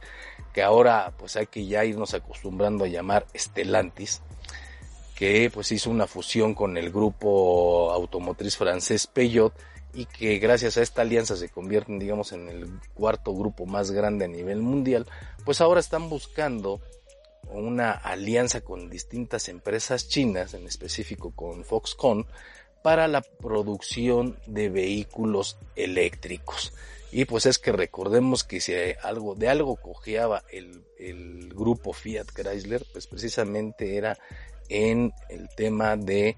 que 0.53 0.63
ahora 0.63 1.11
pues 1.17 1.35
hay 1.35 1.47
que 1.47 1.65
ya 1.65 1.83
irnos 1.83 2.13
acostumbrando 2.13 2.85
a 2.85 2.87
llamar 2.87 3.25
Stellantis, 3.35 4.21
que 5.17 5.49
pues 5.51 5.71
hizo 5.71 5.89
una 5.89 6.05
fusión 6.05 6.53
con 6.53 6.77
el 6.77 6.91
grupo 6.91 7.91
automotriz 7.91 8.55
francés 8.55 9.07
Peugeot, 9.07 9.53
y 9.93 10.05
que 10.05 10.37
gracias 10.37 10.77
a 10.77 10.83
esta 10.83 11.01
alianza 11.01 11.35
se 11.35 11.49
convierten, 11.49 11.97
digamos, 11.97 12.31
en 12.31 12.49
el 12.49 12.69
cuarto 12.93 13.33
grupo 13.33 13.65
más 13.65 13.89
grande 13.89 14.25
a 14.25 14.27
nivel 14.27 14.61
mundial, 14.61 15.07
pues 15.43 15.59
ahora 15.59 15.79
están 15.79 16.07
buscando 16.07 16.81
una 17.49 17.93
alianza 17.93 18.61
con 18.61 18.91
distintas 18.91 19.49
empresas 19.49 20.07
chinas, 20.07 20.53
en 20.53 20.67
específico 20.67 21.31
con 21.31 21.63
Foxconn, 21.63 22.27
para 22.83 23.07
la 23.07 23.21
producción 23.21 24.37
de 24.45 24.69
vehículos 24.69 25.57
eléctricos. 25.75 26.73
Y 27.11 27.25
pues 27.25 27.47
es 27.47 27.57
que 27.57 27.71
recordemos 27.71 28.43
que 28.43 28.59
si 28.59 28.73
algo, 29.01 29.33
de 29.33 29.49
algo 29.49 29.77
cojeaba 29.77 30.43
el, 30.51 30.83
el 30.99 31.49
grupo 31.55 31.93
Fiat 31.93 32.27
Chrysler, 32.27 32.85
pues 32.91 33.07
precisamente 33.07 33.97
era 33.97 34.19
en 34.69 35.13
el 35.29 35.49
tema 35.49 35.95
de 35.95 36.37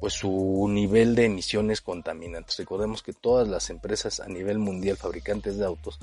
pues 0.00 0.14
su 0.14 0.68
nivel 0.70 1.14
de 1.14 1.24
emisiones 1.24 1.80
contaminantes. 1.80 2.56
Recordemos 2.58 3.02
que 3.02 3.12
todas 3.12 3.48
las 3.48 3.70
empresas 3.70 4.20
a 4.20 4.28
nivel 4.28 4.58
mundial 4.58 4.96
fabricantes 4.96 5.58
de 5.58 5.64
autos 5.64 5.98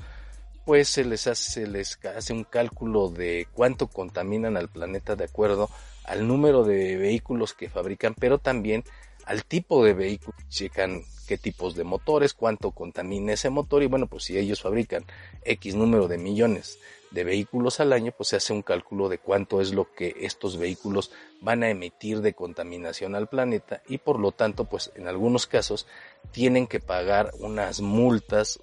pues 0.66 0.88
se 0.88 1.04
les 1.04 1.28
hace, 1.28 1.66
les 1.68 1.96
hace 2.04 2.32
un 2.32 2.42
cálculo 2.42 3.08
de 3.08 3.46
cuánto 3.54 3.86
contaminan 3.86 4.56
al 4.56 4.68
planeta 4.68 5.14
de 5.14 5.24
acuerdo 5.24 5.70
al 6.04 6.26
número 6.26 6.64
de 6.64 6.96
vehículos 6.96 7.54
que 7.54 7.70
fabrican, 7.70 8.14
pero 8.14 8.38
también 8.38 8.82
al 9.26 9.44
tipo 9.44 9.84
de 9.84 9.94
vehículo. 9.94 10.36
Checan 10.48 11.02
qué 11.28 11.38
tipos 11.38 11.76
de 11.76 11.84
motores, 11.84 12.34
cuánto 12.34 12.72
contamina 12.72 13.32
ese 13.32 13.48
motor 13.48 13.84
y 13.84 13.86
bueno, 13.86 14.08
pues 14.08 14.24
si 14.24 14.38
ellos 14.38 14.60
fabrican 14.60 15.04
X 15.44 15.76
número 15.76 16.08
de 16.08 16.18
millones 16.18 16.78
de 17.10 17.24
vehículos 17.24 17.80
al 17.80 17.92
año, 17.92 18.12
pues 18.16 18.30
se 18.30 18.36
hace 18.36 18.52
un 18.52 18.62
cálculo 18.62 19.08
de 19.08 19.18
cuánto 19.18 19.60
es 19.60 19.72
lo 19.72 19.92
que 19.92 20.14
estos 20.20 20.56
vehículos 20.56 21.10
van 21.40 21.62
a 21.62 21.70
emitir 21.70 22.20
de 22.20 22.34
contaminación 22.34 23.14
al 23.14 23.28
planeta 23.28 23.82
y 23.88 23.98
por 23.98 24.18
lo 24.18 24.32
tanto, 24.32 24.64
pues 24.64 24.92
en 24.94 25.08
algunos 25.08 25.46
casos 25.46 25.86
tienen 26.32 26.66
que 26.66 26.80
pagar 26.80 27.32
unas 27.40 27.80
multas 27.80 28.58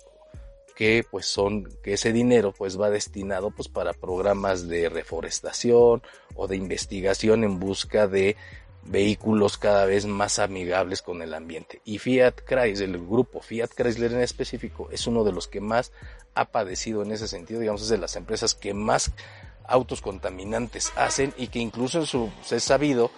que 0.76 1.06
pues 1.10 1.28
son 1.28 1.66
que 1.84 1.94
ese 1.94 2.12
dinero 2.12 2.52
pues 2.52 2.80
va 2.80 2.90
destinado 2.90 3.52
pues 3.52 3.68
para 3.68 3.94
programas 3.94 4.68
de 4.68 4.90
reforestación 4.90 6.02
o 6.36 6.48
de 6.48 6.56
investigación 6.56 7.44
en 7.44 7.60
busca 7.60 8.08
de 8.08 8.36
vehículos 8.86 9.58
cada 9.58 9.86
vez 9.86 10.06
más 10.06 10.40
amigables 10.40 11.02
con 11.02 11.22
el 11.22 11.34
ambiente. 11.34 11.82
Y 11.86 12.00
Fiat 12.00 12.42
Chrysler, 12.46 12.90
el 12.90 13.06
grupo 13.06 13.42
Fiat 13.42 13.70
Chrysler 13.76 14.14
en 14.14 14.22
específico, 14.22 14.90
es 14.92 15.08
uno 15.08 15.24
de 15.24 15.32
los 15.32 15.48
que 15.48 15.62
más 15.62 15.92
ha 16.36 16.46
padecido 16.46 17.04
en 17.04 17.12
ese 17.12 17.28
sentido, 17.28 17.60
digamos, 17.60 17.82
es 17.84 17.90
de 17.90 17.98
las 17.98 18.16
empresas 18.16 18.56
que 18.56 18.74
más 18.74 19.12
autos 19.66 20.02
contaminantes 20.02 20.92
hacen 20.96 21.34
y 21.38 21.48
que 21.48 21.60
incluso 21.60 22.06
su, 22.06 22.30
se 22.44 22.58
ha 22.58 22.60
sabido 22.60 23.12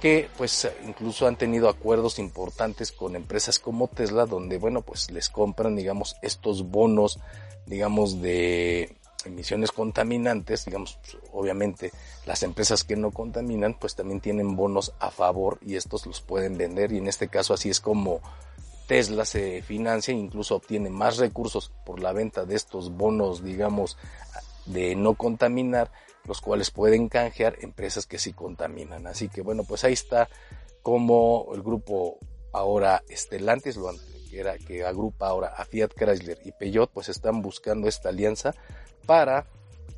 que 0.00 0.28
pues 0.36 0.68
incluso 0.86 1.26
han 1.26 1.36
tenido 1.36 1.68
acuerdos 1.68 2.18
importantes 2.18 2.92
con 2.92 3.16
empresas 3.16 3.58
como 3.58 3.88
Tesla 3.88 4.26
donde 4.26 4.58
bueno 4.58 4.82
pues 4.82 5.10
les 5.10 5.28
compran 5.28 5.76
digamos 5.76 6.16
estos 6.20 6.68
bonos 6.68 7.20
digamos 7.66 8.20
de 8.20 8.96
emisiones 9.24 9.72
contaminantes, 9.72 10.64
digamos, 10.64 10.98
obviamente 11.32 11.92
las 12.26 12.42
empresas 12.42 12.84
que 12.84 12.96
no 12.96 13.10
contaminan, 13.10 13.74
pues 13.74 13.94
también 13.94 14.20
tienen 14.20 14.56
bonos 14.56 14.92
a 14.98 15.10
favor 15.10 15.58
y 15.62 15.76
estos 15.76 16.06
los 16.06 16.20
pueden 16.20 16.56
vender 16.56 16.92
y 16.92 16.98
en 16.98 17.08
este 17.08 17.28
caso 17.28 17.54
así 17.54 17.70
es 17.70 17.80
como 17.80 18.20
Tesla 18.86 19.24
se 19.24 19.62
financia 19.62 20.12
e 20.12 20.18
incluso 20.18 20.56
obtiene 20.56 20.90
más 20.90 21.16
recursos 21.16 21.72
por 21.84 22.00
la 22.00 22.12
venta 22.12 22.44
de 22.44 22.54
estos 22.54 22.90
bonos, 22.90 23.42
digamos, 23.42 23.96
de 24.66 24.94
no 24.94 25.14
contaminar, 25.14 25.90
los 26.24 26.40
cuales 26.40 26.70
pueden 26.70 27.08
canjear 27.08 27.56
empresas 27.60 28.06
que 28.06 28.18
sí 28.18 28.32
contaminan. 28.32 29.06
Así 29.06 29.28
que 29.28 29.42
bueno, 29.42 29.64
pues 29.64 29.84
ahí 29.84 29.92
está 29.92 30.28
como 30.82 31.48
el 31.54 31.62
grupo 31.62 32.18
ahora 32.52 33.02
Estelantis, 33.08 33.76
lo 33.76 33.90
que 34.34 34.40
era 34.40 34.58
que 34.58 34.84
agrupa 34.84 35.28
ahora 35.28 35.54
a 35.56 35.64
Fiat 35.64 35.92
Chrysler 35.96 36.40
y 36.44 36.50
Peugeot, 36.50 36.90
pues 36.92 37.08
están 37.08 37.40
buscando 37.40 37.86
esta 37.86 38.08
alianza 38.08 38.52
para, 39.06 39.46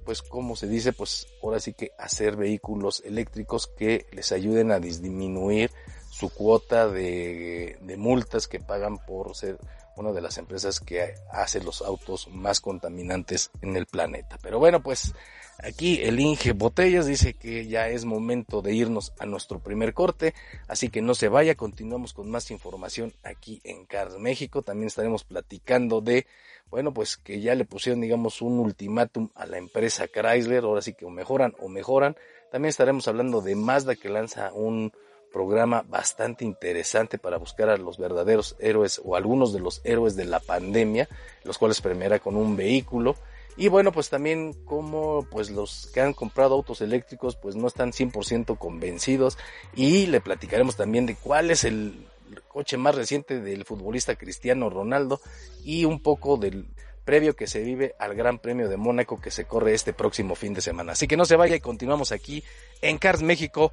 pues 0.05 0.21
como 0.21 0.57
se 0.57 0.69
dice, 0.69 0.93
pues 0.93 1.27
ahora 1.43 1.59
sí 1.59 1.73
que 1.73 1.93
hacer 1.99 2.37
vehículos 2.37 3.03
eléctricos 3.05 3.67
que 3.67 4.07
les 4.13 4.33
ayuden 4.33 4.73
a 4.73 4.79
disminuir 4.79 5.71
su 6.11 6.29
cuota 6.29 6.87
de, 6.87 7.79
de 7.81 7.97
multas 7.97 8.47
que 8.47 8.61
pagan 8.61 8.99
por 8.99 9.35
ser 9.35 9.59
una 9.97 10.13
de 10.13 10.21
las 10.21 10.39
empresas 10.39 10.81
que 10.81 11.15
hace 11.31 11.63
los 11.63 11.83
autos 11.83 12.29
más 12.29 12.61
contaminantes 12.61 13.51
en 13.63 13.77
el 13.77 13.87
planeta. 13.87 14.39
Pero 14.43 14.59
bueno, 14.59 14.83
pues 14.83 15.15
aquí 15.59 16.03
el 16.03 16.21
Inge 16.21 16.53
Botellas 16.53 17.07
dice 17.07 17.35
que 17.35 17.67
ya 17.67 17.89
es 17.89 18.05
momento 18.05 18.63
de 18.63 18.75
irnos 18.75 19.13
a 19.19 19.27
nuestro 19.27 19.59
primer 19.59 19.95
corte, 19.95 20.35
así 20.69 20.89
que 20.89 21.03
no 21.03 21.15
se 21.15 21.29
vaya, 21.29 21.55
continuamos 21.55 22.13
con 22.13 22.31
más 22.31 22.51
información 22.51 23.15
aquí 23.23 23.61
en 23.65 23.87
Cars 23.87 24.19
México. 24.19 24.63
También 24.63 24.89
estaremos 24.89 25.25
platicando 25.25 26.01
de 26.01 26.27
bueno, 26.69 26.93
pues 26.93 27.17
que 27.17 27.41
ya 27.41 27.55
le 27.55 27.65
pusieron, 27.65 28.01
digamos, 28.01 28.43
un 28.43 28.59
ultimátum 28.59 29.31
a 29.35 29.47
la 29.47 29.57
empresa 29.59 30.09
Chrysler, 30.09 30.65
ahora 30.65 30.83
sí 30.83 30.95
que 30.95 31.05
o 31.05 31.11
mejoran 31.11 31.55
o 31.61 31.69
mejoran. 31.69 32.17
También 32.51 32.71
estaremos 32.71 33.07
hablando 33.07 33.41
de 33.41 33.55
Mazda 33.55 33.95
que 33.95 34.09
lanza 34.09 34.53
un 34.53 34.93
programa 35.33 35.85
bastante 35.89 36.45
interesante 36.45 37.19
para 37.19 37.39
buscar 37.39 37.69
a 37.69 37.77
los 37.77 37.99
verdaderos 37.99 38.57
héroes 38.59 39.01
o 39.05 39.17
algunos 39.17 39.53
de 39.53 39.61
los 39.61 39.81
héroes 39.85 40.17
de 40.17 40.25
la 40.25 40.41
pandemia, 40.41 41.09
los 41.45 41.59
cuales 41.59 41.81
premiará 41.81 42.19
con 42.19 42.37
un 42.37 42.57
vehículo. 42.57 43.17
Y 43.57 43.69
bueno, 43.69 43.91
pues 43.91 44.11
también 44.11 44.53
como 44.65 45.27
pues 45.31 45.51
los 45.51 45.87
que 45.93 46.01
han 46.01 46.13
comprado 46.13 46.55
autos 46.55 46.83
eléctricos 46.83 47.37
pues 47.37 47.57
no 47.57 47.67
están 47.67 47.93
100% 47.93 48.59
convencidos 48.59 49.39
y 49.75 50.07
le 50.07 50.21
platicaremos 50.21 50.77
también 50.77 51.07
de 51.07 51.15
cuál 51.17 51.51
es 51.51 51.65
el 51.65 52.07
coche 52.49 52.77
más 52.77 52.95
reciente 52.95 53.41
del 53.41 53.65
futbolista 53.65 54.17
Cristiano 54.17 54.69
Ronaldo 54.69 55.21
y 55.65 55.85
un 55.85 56.03
poco 56.03 56.37
del 56.37 56.67
previo 57.07 57.37
que 57.37 57.47
se 57.47 57.63
vive 57.63 57.95
al 57.99 58.15
Gran 58.15 58.41
Premio 58.41 58.69
de 58.69 58.77
Mónaco 58.77 59.21
que 59.21 59.31
se 59.31 59.45
corre 59.45 59.73
este 59.73 59.95
próximo 59.95 60.35
fin 60.35 60.53
de 60.53 60.61
semana. 60.61 60.93
Así 60.93 61.07
que 61.07 61.17
no 61.17 61.25
se 61.25 61.37
vaya 61.37 61.57
y 61.57 61.61
continuamos 61.61 62.13
aquí 62.13 62.45
en 62.83 62.99
Cars 62.99 63.23
México, 63.23 63.73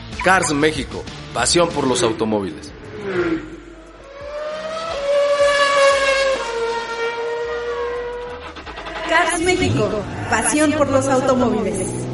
Cars 0.23 0.53
México, 0.53 1.03
pasión 1.33 1.69
por 1.69 1.87
los 1.87 2.03
automóviles. 2.03 2.71
Cars 9.09 9.41
México, 9.41 9.89
pasión 10.29 10.73
por 10.73 10.91
los 10.91 11.07
automóviles. 11.07 12.10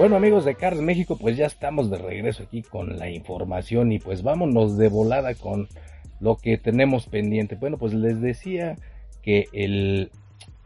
Bueno 0.00 0.16
amigos 0.16 0.46
de 0.46 0.54
Cars 0.54 0.80
México, 0.80 1.18
pues 1.20 1.36
ya 1.36 1.44
estamos 1.44 1.90
de 1.90 1.98
regreso 1.98 2.44
aquí 2.44 2.62
con 2.62 2.98
la 2.98 3.10
información 3.10 3.92
y 3.92 3.98
pues 3.98 4.22
vámonos 4.22 4.78
de 4.78 4.88
volada 4.88 5.34
con 5.34 5.68
lo 6.20 6.38
que 6.38 6.56
tenemos 6.56 7.06
pendiente. 7.06 7.56
Bueno, 7.56 7.76
pues 7.76 7.92
les 7.92 8.18
decía 8.18 8.76
que 9.20 9.48
el 9.52 10.10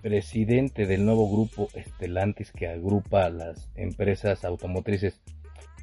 presidente 0.02 0.86
del 0.86 1.04
nuevo 1.04 1.28
grupo 1.28 1.66
Estelantis 1.74 2.52
que 2.52 2.68
agrupa 2.68 3.24
a 3.24 3.30
las 3.30 3.68
empresas 3.74 4.44
automotrices 4.44 5.20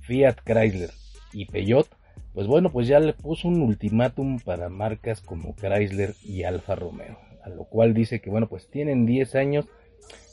Fiat 0.03 0.38
Chrysler 0.46 0.91
y 1.34 1.46
Peugeot, 1.48 1.89
pues 2.34 2.48
bueno, 2.48 2.72
pues 2.72 2.88
ya 2.88 3.01
le 3.01 3.12
puso 3.12 3.50
un 3.50 3.62
ultimátum 3.62 4.39
para 4.39 4.70
marcas 4.70 5.20
como 5.20 5.58
Chrysler 5.58 6.15
y 6.24 6.43
Alfa 6.43 6.75
Romeo, 6.75 7.20
a 7.43 7.50
lo 7.50 7.65
cual 7.65 7.93
dice 7.93 8.22
que 8.22 8.29
bueno, 8.29 8.48
pues 8.48 8.70
tienen 8.70 9.05
10 9.05 9.36
años 9.36 9.65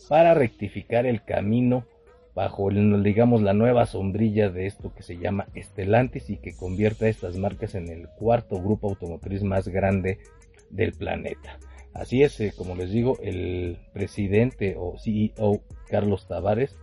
para 0.09 0.35
rectificar 0.35 1.05
el 1.05 1.25
camino 1.25 1.85
bajo, 2.39 2.71
digamos, 2.71 3.43
la 3.43 3.53
nueva 3.53 3.85
sombrilla 3.85 4.49
de 4.49 4.67
esto 4.67 4.93
que 4.95 5.03
se 5.03 5.19
llama 5.19 5.49
Estelantis 5.55 6.31
y 6.31 6.37
que 6.37 6.55
convierta 6.55 7.07
a 7.07 7.09
estas 7.09 7.37
marcas 7.37 7.75
en 7.75 7.89
el 7.89 8.09
cuarto 8.11 8.63
grupo 8.63 8.91
automotriz 8.91 9.43
más 9.43 9.67
grande 9.67 10.21
del 10.71 10.93
planeta. 10.93 11.59
Así 11.95 12.23
es, 12.23 12.39
eh, 12.39 12.53
como 12.57 12.77
les 12.77 12.93
digo, 12.93 13.19
el 13.25 13.79
presidente 13.93 14.77
o 14.79 14.95
CEO 15.01 15.63
Carlos 15.89 16.29
Tavares, 16.29 16.77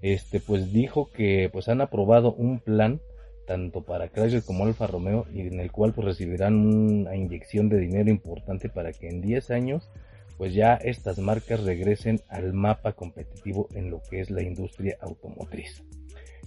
este, 0.00 0.40
pues 0.40 0.72
dijo 0.72 1.10
que 1.10 1.50
pues 1.52 1.68
han 1.68 1.82
aprobado 1.82 2.32
un 2.32 2.60
plan 2.60 3.02
tanto 3.46 3.82
para 3.82 4.08
Chrysler 4.08 4.42
como 4.42 4.64
Alfa 4.64 4.86
Romeo 4.86 5.26
y 5.34 5.42
en 5.42 5.60
el 5.60 5.70
cual 5.70 5.92
pues 5.92 6.06
recibirán 6.06 6.54
una 6.54 7.14
inyección 7.14 7.68
de 7.68 7.78
dinero 7.78 8.08
importante 8.08 8.70
para 8.70 8.94
que 8.94 9.10
en 9.10 9.20
10 9.20 9.50
años 9.50 9.90
pues 10.36 10.54
ya 10.54 10.74
estas 10.74 11.18
marcas 11.18 11.62
regresen 11.62 12.20
al 12.28 12.52
mapa 12.52 12.92
competitivo 12.92 13.68
en 13.74 13.90
lo 13.90 14.00
que 14.10 14.20
es 14.20 14.30
la 14.30 14.42
industria 14.42 14.96
automotriz. 15.00 15.82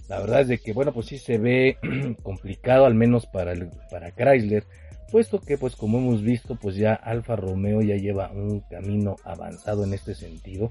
La 0.08 0.20
verdad 0.20 0.42
es 0.42 0.48
de 0.48 0.58
que 0.58 0.72
bueno 0.72 0.92
pues 0.92 1.06
sí 1.06 1.18
se 1.18 1.38
ve 1.38 1.76
complicado 2.22 2.86
al 2.86 2.94
menos 2.94 3.26
para, 3.26 3.54
para 3.90 4.12
Chrysler 4.12 4.64
puesto 5.10 5.40
que 5.40 5.58
pues 5.58 5.76
como 5.76 5.98
hemos 5.98 6.22
visto 6.22 6.56
pues 6.56 6.76
ya 6.76 6.94
Alfa 6.94 7.36
Romeo 7.36 7.82
ya 7.82 7.96
lleva 7.96 8.30
un 8.30 8.60
camino 8.60 9.16
avanzado 9.24 9.84
en 9.84 9.94
este 9.94 10.14
sentido, 10.14 10.70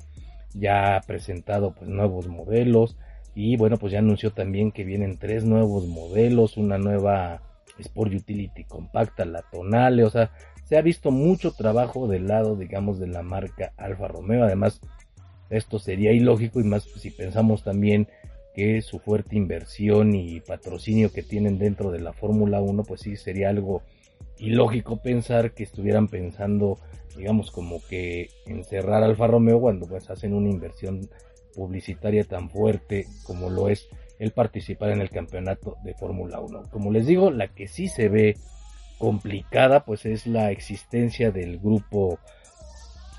ya 0.54 0.96
ha 0.96 1.02
presentado 1.02 1.74
pues 1.74 1.90
nuevos 1.90 2.28
modelos 2.28 2.98
y 3.36 3.58
bueno 3.58 3.78
pues 3.78 3.94
ya 3.94 4.00
anunció 4.00 4.32
también 4.32 4.72
que 4.72 4.84
vienen 4.84 5.18
tres 5.18 5.44
nuevos 5.44 5.88
modelos, 5.88 6.58
una 6.58 6.78
nueva 6.78 7.42
Sport 7.80 8.14
Utility 8.14 8.64
compacta, 8.64 9.26
la 9.26 9.44
Tonale, 9.52 10.04
o 10.04 10.10
sea, 10.10 10.32
se 10.68 10.78
ha 10.78 10.82
visto 10.82 11.12
mucho 11.12 11.52
trabajo 11.52 12.08
del 12.08 12.28
lado 12.28 12.56
digamos 12.56 13.00
de 13.00 13.08
la 13.08 13.24
marca 13.24 13.74
Alfa 13.78 14.08
Romeo, 14.08 14.44
además 14.44 14.82
esto 15.50 15.80
sería 15.80 16.12
ilógico 16.12 16.60
y 16.60 16.64
más 16.64 16.84
si 16.84 17.12
pensamos 17.12 17.64
también 17.64 18.08
que 18.54 18.82
su 18.82 19.00
fuerte 19.00 19.36
inversión 19.36 20.16
y 20.16 20.42
patrocinio 20.42 21.12
que 21.12 21.24
tienen 21.24 21.60
dentro 21.60 21.92
de 21.92 22.00
la 22.00 22.12
Fórmula 22.12 22.60
1 22.62 22.84
pues 22.84 23.02
sí 23.02 23.16
sería 23.16 23.50
algo 23.50 23.84
ilógico 24.40 24.98
pensar 24.98 25.54
que 25.54 25.64
estuvieran 25.64 26.08
pensando, 26.08 26.78
digamos, 27.16 27.52
como 27.52 27.82
que 27.88 28.30
encerrar 28.46 29.04
Alfa 29.04 29.28
Romeo 29.28 29.60
cuando 29.60 29.88
pues 29.88 30.10
hacen 30.10 30.34
una 30.34 30.50
inversión 30.50 31.10
publicitaria 31.56 32.24
tan 32.24 32.50
fuerte 32.50 33.08
como 33.24 33.50
lo 33.50 33.70
es 33.70 33.88
el 34.20 34.32
participar 34.32 34.92
en 34.92 35.02
el 35.02 35.10
campeonato 35.10 35.78
de 35.84 35.94
Fórmula 35.94 36.40
1. 36.40 36.64
Como 36.72 36.92
les 36.92 37.06
digo, 37.06 37.32
la 37.32 37.48
que 37.50 37.68
sí 37.68 37.88
se 37.88 38.10
ve 38.10 38.38
complicada 38.98 39.86
pues 39.86 40.06
es 40.06 40.28
la 40.28 40.52
existencia 40.52 41.32
del 41.32 41.60
grupo 41.60 42.20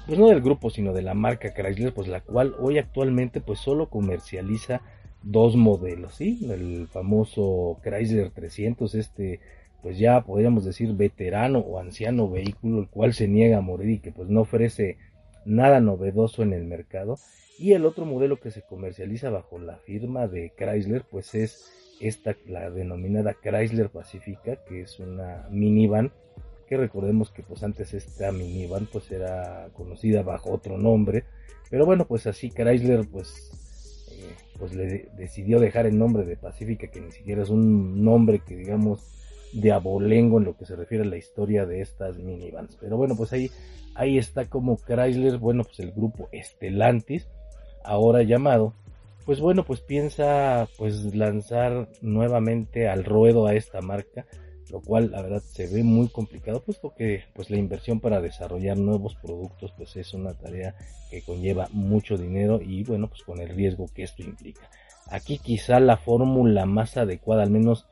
pues 0.07 0.19
no 0.19 0.29
del 0.29 0.41
grupo 0.41 0.71
sino 0.71 0.93
de 0.93 1.03
la 1.03 1.15
marca 1.15 1.55
Chrysler 1.55 1.93
pues 1.93 2.09
la 2.09 2.21
cual 2.21 2.55
hoy 2.59 2.79
actualmente 2.79 3.41
pues 3.41 3.61
solo 3.61 3.89
comercializa 3.89 4.81
dos 5.23 5.57
modelos, 5.57 6.15
¿sí? 6.15 6.49
El 6.51 6.87
famoso 6.89 7.79
Chrysler 7.83 8.31
300 8.31 8.95
este 8.95 9.41
pues 9.83 9.99
ya 9.99 10.23
podríamos 10.23 10.65
decir 10.65 10.93
veterano 10.95 11.61
o 11.61 11.79
anciano 11.79 12.29
vehículo, 12.29 12.81
el 12.81 12.89
cual 12.89 13.15
se 13.15 13.29
niega 13.29 13.59
a 13.59 13.63
morir 13.63 13.91
y 13.91 13.99
que 14.01 14.11
pues 14.11 14.29
no 14.29 14.41
ofrece 14.41 14.99
nada 15.45 15.81
novedoso 15.81 16.43
en 16.43 16.53
el 16.53 16.65
mercado. 16.65 17.17
Y 17.59 17.73
el 17.73 17.87
otro 17.87 18.05
modelo 18.05 18.39
que 18.39 18.51
se 18.51 18.63
comercializa 18.63 19.31
bajo 19.31 19.59
la 19.59 19.77
firma 19.79 20.27
de 20.27 20.53
Chrysler, 20.57 21.05
pues 21.09 21.35
es 21.35 21.73
esta, 22.01 22.37
la 22.47 22.71
denominada 22.71 23.35
Chrysler 23.35 23.91
Pacifica, 23.91 24.57
que 24.65 24.83
es 24.83 24.99
una 25.01 25.47
minivan, 25.51 26.13
que 26.69 26.77
recordemos 26.77 27.31
que 27.31 27.43
pues 27.43 27.63
antes 27.63 27.95
esta 27.95 28.31
minivan 28.31 28.89
pues 28.93 29.11
era 29.11 29.69
conocida 29.73 30.23
bajo 30.23 30.53
otro 30.53 30.77
nombre, 30.79 31.25
pero 31.71 31.87
bueno 31.87 32.07
pues 32.07 32.27
así 32.27 32.51
Chrysler 32.51 33.07
pues 33.09 34.07
eh, 34.13 34.35
pues 34.59 34.75
le 34.75 35.09
decidió 35.17 35.61
dejar 35.61 35.87
el 35.87 35.99
nombre 35.99 36.25
de 36.25 36.37
Pacifica, 36.37 36.89
que 36.89 37.01
ni 37.01 37.11
siquiera 37.11 37.43
es 37.43 37.51
un 37.51 38.05
nombre 38.05 38.41
que 38.41 38.57
digamos 38.57 39.19
de 39.53 39.73
abolengo 39.73 40.39
en 40.39 40.45
lo 40.45 40.57
que 40.57 40.67
se 40.67 40.77
refiere 40.77 41.05
a 41.05 41.07
la 41.07 41.17
historia 41.17 41.65
de 41.67 41.81
estas 41.81 42.19
minivans. 42.19 42.77
Pero 42.81 42.97
bueno, 42.97 43.17
pues 43.17 43.33
ahí, 43.33 43.51
ahí 43.95 44.19
está 44.19 44.45
como 44.47 44.77
Chrysler, 44.77 45.39
bueno, 45.39 45.65
pues 45.65 45.81
el 45.81 45.93
grupo 45.93 46.29
Estelantis, 46.33 47.27
ahora 47.85 48.23
llamado, 48.23 48.75
pues 49.29 49.41
bueno, 49.41 49.63
pues 49.63 49.83
piensa 49.83 50.71
pues 50.79 51.15
lanzar 51.15 51.91
nuevamente 52.01 52.89
al 52.89 53.05
ruedo 53.05 53.47
a 53.47 53.53
esta 53.53 53.83
marca, 53.83 54.25
lo 54.71 54.81
cual 54.81 55.11
la 55.11 55.21
verdad 55.21 55.43
se 55.43 55.67
ve 55.67 55.83
muy 55.83 56.09
complicado, 56.09 56.63
puesto 56.63 56.95
que 56.95 57.25
pues 57.35 57.51
la 57.51 57.59
inversión 57.59 58.01
para 58.01 58.23
desarrollar 58.23 58.79
nuevos 58.79 59.17
productos 59.17 59.75
pues 59.77 59.95
es 59.97 60.15
una 60.15 60.33
tarea 60.33 60.75
que 61.11 61.21
conlleva 61.21 61.69
mucho 61.73 62.17
dinero 62.17 62.59
y 62.63 62.85
bueno, 62.85 63.09
pues 63.09 63.23
con 63.23 63.39
el 63.43 63.51
riesgo 63.51 63.85
que 63.95 64.05
esto 64.05 64.23
implica. 64.23 64.71
Aquí 65.11 65.37
quizá 65.37 65.79
la 65.79 65.99
fórmula 65.99 66.65
más 66.65 66.97
adecuada, 66.97 67.43
al 67.43 67.51
menos 67.51 67.87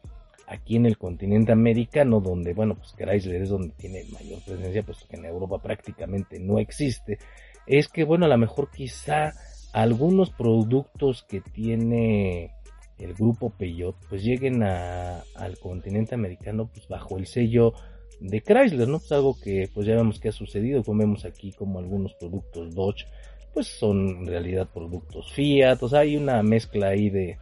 aquí 0.47 0.77
en 0.77 0.87
el 0.87 0.97
continente 0.97 1.53
americano, 1.53 2.21
donde, 2.21 2.55
bueno, 2.55 2.77
pues 2.77 2.95
Chrysler 2.97 3.43
es 3.43 3.51
donde 3.51 3.75
tiene 3.77 4.05
mayor 4.05 4.41
presencia, 4.43 4.83
puesto 4.83 5.07
que 5.07 5.17
en 5.17 5.27
Europa 5.27 5.59
prácticamente 5.59 6.39
no 6.39 6.59
existe, 6.59 7.19
es 7.67 7.89
que, 7.89 8.05
bueno, 8.05 8.25
a 8.25 8.29
lo 8.29 8.39
mejor 8.39 8.71
quizá 8.71 9.35
algunos 9.77 10.31
productos 10.31 11.23
que 11.25 11.43
tiene 11.43 12.51
el 12.99 13.13
grupo 13.13 13.51
Peugeot, 13.51 13.95
pues 14.09 14.25
lleguen 14.25 14.63
al 14.63 15.59
continente 15.61 16.15
americano, 16.15 16.71
pues 16.73 16.89
bajo 16.89 17.19
el 17.19 17.27
sello 17.27 17.75
de 18.21 18.41
Chrysler, 18.41 18.89
¿no? 18.89 19.01
Pues 19.01 19.13
algo 19.13 19.37
que, 19.39 19.69
pues 19.75 19.87
ya 19.87 19.95
vemos 19.95 20.19
que 20.19 20.31
ha 20.31 20.33
sucedido, 20.33 20.83
como 20.83 21.01
vemos 21.01 21.27
aquí 21.27 21.53
como 21.53 21.79
algunos 21.79 22.15
productos 22.15 22.75
Dodge, 22.75 23.05
pues 23.53 23.67
son 23.67 24.09
en 24.09 24.27
realidad 24.27 24.67
productos 24.73 25.31
Fiat, 25.33 25.83
o 25.83 25.91
sea, 25.91 26.01
hay 26.01 26.17
una 26.17 26.43
mezcla 26.43 26.89
ahí 26.89 27.11
de, 27.11 27.39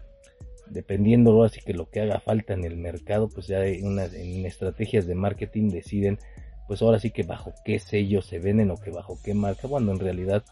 dependiendo 0.66 1.44
así 1.44 1.60
que 1.60 1.72
lo 1.72 1.88
que 1.88 2.00
haga 2.00 2.18
falta 2.18 2.54
en 2.54 2.64
el 2.64 2.76
mercado, 2.76 3.28
pues 3.28 3.46
ya 3.46 3.58
hay 3.58 3.80
una, 3.82 4.06
en 4.06 4.44
estrategias 4.44 5.06
de 5.06 5.14
marketing 5.14 5.68
deciden, 5.68 6.18
pues 6.66 6.82
ahora 6.82 6.98
sí 6.98 7.12
que 7.12 7.22
bajo 7.22 7.54
qué 7.64 7.78
sello 7.78 8.22
se 8.22 8.40
venden 8.40 8.72
o 8.72 8.76
que 8.76 8.90
bajo 8.90 9.20
qué 9.22 9.34
marca, 9.34 9.68
cuando 9.68 9.92
en 9.92 10.00
realidad 10.00 10.42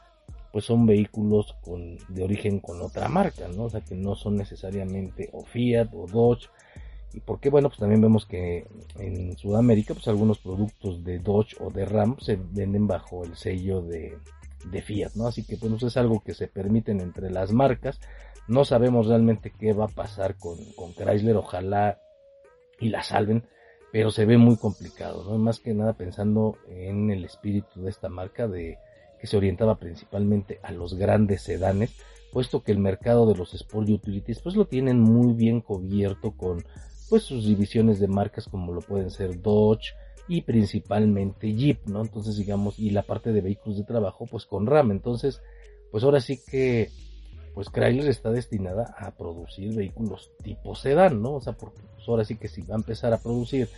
pues 0.53 0.67
son 0.67 0.85
vehículos 0.85 1.57
con, 1.62 1.97
de 2.09 2.23
origen 2.23 2.61
con 2.61 2.81
otra 2.83 3.09
marca, 3.09 3.49
¿no? 3.49 3.65
O 3.65 3.71
sea 3.71 3.81
que 3.81 3.95
no 3.95 4.15
son 4.15 4.37
necesariamente 4.37 5.31
o 5.33 5.45
Fiat 5.45 5.88
o 5.95 6.07
Dodge. 6.07 6.51
y 7.15 7.21
porque 7.21 7.49
bueno 7.49 7.69
pues 7.69 7.81
también 7.81 8.03
vemos 8.03 8.27
que 8.27 8.67
en 8.99 9.37
Sudamérica 9.37 9.95
pues 9.95 10.09
algunos 10.09 10.38
productos 10.38 11.03
de 11.05 11.19
Dodge 11.19 11.57
o 11.61 11.71
de 11.71 11.87
Ram 11.87 12.17
se 12.21 12.37
venden 12.37 12.87
bajo 12.87 13.25
el 13.25 13.35
sello 13.37 13.83
de, 13.83 14.19
de 14.71 14.83
Fiat 14.83 15.15
no 15.15 15.27
así 15.27 15.45
que 15.45 15.57
pues 15.57 15.83
es 15.83 15.97
algo 15.97 16.21
que 16.21 16.35
se 16.35 16.49
permiten 16.49 17.01
entre 17.01 17.31
las 17.31 17.53
marcas 17.53 18.01
no 18.49 18.65
sabemos 18.65 19.07
realmente 19.07 19.53
qué 19.59 19.73
va 19.73 19.87
a 19.87 19.88
pasar 19.88 20.37
con, 20.37 20.57
con 20.75 20.95
Chrysler 20.95 21.37
ojalá 21.37 21.99
y 22.81 22.88
la 22.88 23.03
salven 23.03 23.45
pero 23.91 24.11
se 24.11 24.25
ve 24.25 24.38
muy 24.38 24.57
complicado 24.57 25.25
no 25.25 25.37
más 25.38 25.61
que 25.61 25.75
nada 25.75 25.93
pensando 25.95 26.57
en 26.69 27.11
el 27.11 27.25
espíritu 27.25 27.83
de 27.83 27.91
esta 27.91 28.09
marca 28.09 28.49
de 28.49 28.79
que 29.23 29.29
se 29.29 29.37
orientaba 29.37 29.79
principalmente 29.79 30.59
a 30.65 30.73
los 30.73 30.95
grandes 30.95 31.43
sedanes 31.43 31.95
puesto 32.33 32.65
que 32.65 32.73
el 32.73 32.79
mercado 32.79 33.27
de 33.27 33.37
los 33.37 33.55
Sport 33.55 33.89
Utilities 33.89 34.41
pues 34.41 34.57
lo 34.57 34.67
tienen 34.67 34.99
muy 34.99 35.33
bien 35.33 35.61
cubierto 35.61 36.33
con 36.33 36.65
pues 37.09 37.23
sus 37.23 37.47
divisiones 37.47 38.01
de 38.01 38.09
marcas 38.09 38.49
como 38.49 38.73
lo 38.73 38.81
pueden 38.81 39.11
ser 39.11 39.41
Dodge 39.41 39.95
y 40.27 40.43
principalmente 40.43 41.53
Jeep, 41.55 41.87
¿no? 41.87 42.01
Entonces 42.01 42.37
digamos, 42.37 42.79
y 42.81 42.91
la 42.91 43.03
parte 43.03 43.33
de 43.33 43.43
vehículos 43.43 43.79
de 43.79 43.85
trabajo 43.85 44.27
pues 44.27 44.45
con 44.45 44.67
RAM, 44.67 44.91
entonces 44.91 45.41
pues 45.93 46.03
ahora 46.03 46.21
sí 46.21 46.41
que 46.45 46.91
pues 47.55 47.69
Chrysler 47.69 48.09
está 48.09 48.31
destinada 48.31 48.95
a 48.99 49.13
producir 49.13 49.73
vehículos 49.75 50.33
tipo 50.43 50.75
sedán, 50.75 51.23
¿no? 51.23 51.35
O 51.35 51.41
sea, 51.41 51.53
porque 51.53 51.83
pues 51.95 52.09
ahora 52.09 52.25
sí 52.25 52.37
que 52.37 52.49
si 52.49 52.63
va 52.63 52.75
a 52.75 52.79
empezar 52.79 53.13
a 53.13 53.21
producir 53.21 53.69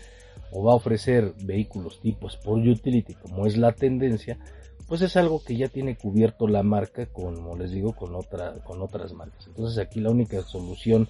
o 0.52 0.62
va 0.62 0.72
a 0.72 0.76
ofrecer 0.76 1.34
vehículos 1.42 2.00
tipo 2.00 2.28
Sport 2.28 2.66
Utility 2.66 3.14
como 3.14 3.46
es 3.46 3.56
la 3.56 3.72
tendencia, 3.72 4.38
pues 4.88 5.02
es 5.02 5.16
algo 5.16 5.42
que 5.42 5.56
ya 5.56 5.68
tiene 5.68 5.96
cubierto 5.96 6.46
la 6.46 6.62
marca 6.62 7.06
como 7.06 7.56
les 7.56 7.70
digo 7.70 7.94
con 7.94 8.14
otra 8.14 8.54
con 8.64 8.82
otras 8.82 9.12
marcas. 9.12 9.46
Entonces 9.46 9.78
aquí 9.78 10.00
la 10.00 10.10
única 10.10 10.42
solución 10.42 11.08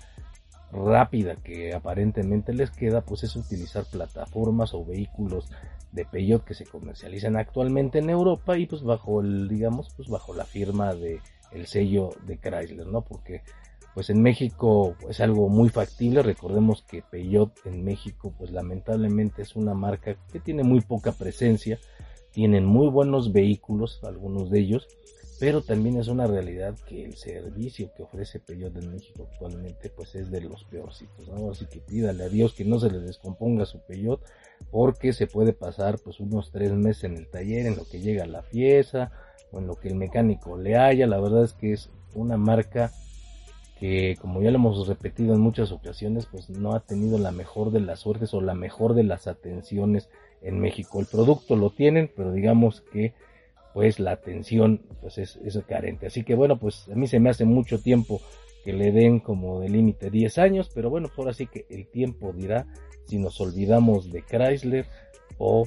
rápida 0.72 1.36
que 1.36 1.74
aparentemente 1.74 2.52
les 2.52 2.70
queda 2.70 3.00
pues 3.00 3.24
es 3.24 3.36
utilizar 3.36 3.84
plataformas 3.84 4.74
o 4.74 4.84
vehículos 4.84 5.48
de 5.92 6.04
Peugeot 6.04 6.44
que 6.44 6.54
se 6.54 6.64
comercializan 6.64 7.36
actualmente 7.36 8.00
en 8.00 8.10
Europa 8.10 8.58
y 8.58 8.66
pues 8.66 8.82
bajo 8.82 9.20
el 9.20 9.48
digamos 9.48 9.92
pues 9.96 10.08
bajo 10.08 10.34
la 10.34 10.44
firma 10.44 10.94
de 10.94 11.20
el 11.52 11.66
sello 11.66 12.10
de 12.26 12.38
Chrysler 12.38 12.86
no 12.86 13.02
porque 13.02 13.42
pues 13.94 14.10
en 14.10 14.20
México 14.20 14.96
es 15.08 15.20
algo 15.20 15.48
muy 15.48 15.68
factible 15.68 16.22
recordemos 16.22 16.82
que 16.82 17.02
Peugeot 17.02 17.52
en 17.64 17.84
México 17.84 18.34
pues 18.36 18.50
lamentablemente 18.50 19.42
es 19.42 19.54
una 19.54 19.74
marca 19.74 20.16
que 20.32 20.40
tiene 20.40 20.64
muy 20.64 20.80
poca 20.80 21.12
presencia 21.12 21.78
tienen 22.34 22.66
muy 22.66 22.88
buenos 22.88 23.32
vehículos 23.32 24.00
algunos 24.04 24.50
de 24.50 24.60
ellos 24.60 24.88
pero 25.40 25.62
también 25.62 25.98
es 25.98 26.08
una 26.08 26.26
realidad 26.26 26.74
que 26.86 27.04
el 27.04 27.16
servicio 27.16 27.90
que 27.96 28.02
ofrece 28.02 28.38
Peugeot 28.38 28.76
en 28.76 28.92
México 28.92 29.28
actualmente 29.30 29.90
pues 29.90 30.14
es 30.14 30.30
de 30.30 30.40
los 30.40 30.64
peorcitos, 30.64 31.28
¿no? 31.28 31.50
Así 31.50 31.66
que 31.66 31.80
pídale 31.80 32.24
a 32.24 32.28
Dios 32.28 32.54
que 32.54 32.64
no 32.64 32.78
se 32.78 32.90
le 32.90 33.00
descomponga 33.00 33.66
su 33.66 33.80
Peugeot 33.80 34.20
porque 34.70 35.12
se 35.12 35.26
puede 35.26 35.52
pasar 35.52 35.98
pues 35.98 36.20
unos 36.20 36.50
tres 36.50 36.72
meses 36.72 37.04
en 37.04 37.16
el 37.16 37.28
taller 37.28 37.66
en 37.66 37.76
lo 37.76 37.84
que 37.84 38.00
llega 38.00 38.26
la 38.26 38.42
pieza 38.42 39.10
o 39.50 39.58
en 39.58 39.66
lo 39.66 39.74
que 39.74 39.88
el 39.88 39.96
mecánico 39.96 40.56
le 40.56 40.76
haya, 40.76 41.06
la 41.06 41.20
verdad 41.20 41.44
es 41.44 41.52
que 41.52 41.72
es 41.72 41.90
una 42.14 42.36
marca 42.36 42.92
que 43.78 44.16
como 44.20 44.40
ya 44.40 44.50
lo 44.52 44.58
hemos 44.58 44.86
repetido 44.86 45.34
en 45.34 45.40
muchas 45.40 45.72
ocasiones 45.72 46.26
pues 46.26 46.48
no 46.48 46.74
ha 46.74 46.80
tenido 46.80 47.18
la 47.18 47.32
mejor 47.32 47.72
de 47.72 47.80
las 47.80 48.00
suertes 48.00 48.32
o 48.34 48.40
la 48.40 48.54
mejor 48.54 48.94
de 48.94 49.02
las 49.02 49.26
atenciones 49.26 50.08
en 50.44 50.60
México. 50.60 51.00
El 51.00 51.06
producto 51.06 51.56
lo 51.56 51.70
tienen, 51.70 52.10
pero 52.14 52.32
digamos 52.32 52.82
que 52.92 53.12
pues 53.72 53.98
la 53.98 54.12
atención 54.12 54.82
pues 55.00 55.18
es, 55.18 55.36
es, 55.44 55.58
carente. 55.66 56.06
Así 56.06 56.22
que 56.22 56.34
bueno, 56.34 56.58
pues 56.58 56.88
a 56.88 56.94
mí 56.94 57.08
se 57.08 57.18
me 57.18 57.30
hace 57.30 57.44
mucho 57.44 57.80
tiempo 57.80 58.20
que 58.64 58.72
le 58.72 58.92
den 58.92 59.18
como 59.18 59.60
de 59.60 59.68
límite 59.68 60.10
10 60.10 60.38
años, 60.38 60.70
pero 60.72 60.90
bueno, 60.90 61.08
pues 61.08 61.18
ahora 61.18 61.34
sí 61.34 61.46
que 61.46 61.66
el 61.68 61.88
tiempo 61.88 62.32
dirá 62.32 62.66
si 63.06 63.18
nos 63.18 63.40
olvidamos 63.40 64.10
de 64.12 64.22
Chrysler 64.22 64.86
o 65.38 65.66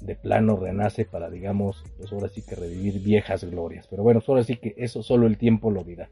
de 0.00 0.14
plano 0.14 0.56
renace 0.56 1.06
para 1.06 1.30
digamos, 1.30 1.82
pues 1.96 2.12
ahora 2.12 2.28
sí 2.28 2.42
que 2.42 2.54
revivir 2.54 3.00
viejas 3.00 3.44
glorias. 3.44 3.86
Pero 3.88 4.02
bueno, 4.02 4.20
pues 4.20 4.28
ahora 4.28 4.44
sí 4.44 4.56
que 4.56 4.74
eso 4.76 5.02
solo 5.02 5.26
el 5.26 5.38
tiempo 5.38 5.70
lo 5.70 5.82
dirá. 5.82 6.10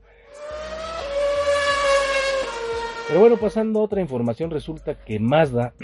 Pero 3.06 3.20
bueno, 3.20 3.36
pasando 3.36 3.80
a 3.80 3.82
otra 3.82 4.00
información, 4.00 4.50
resulta 4.50 4.94
que 4.94 5.20
Mazda 5.20 5.74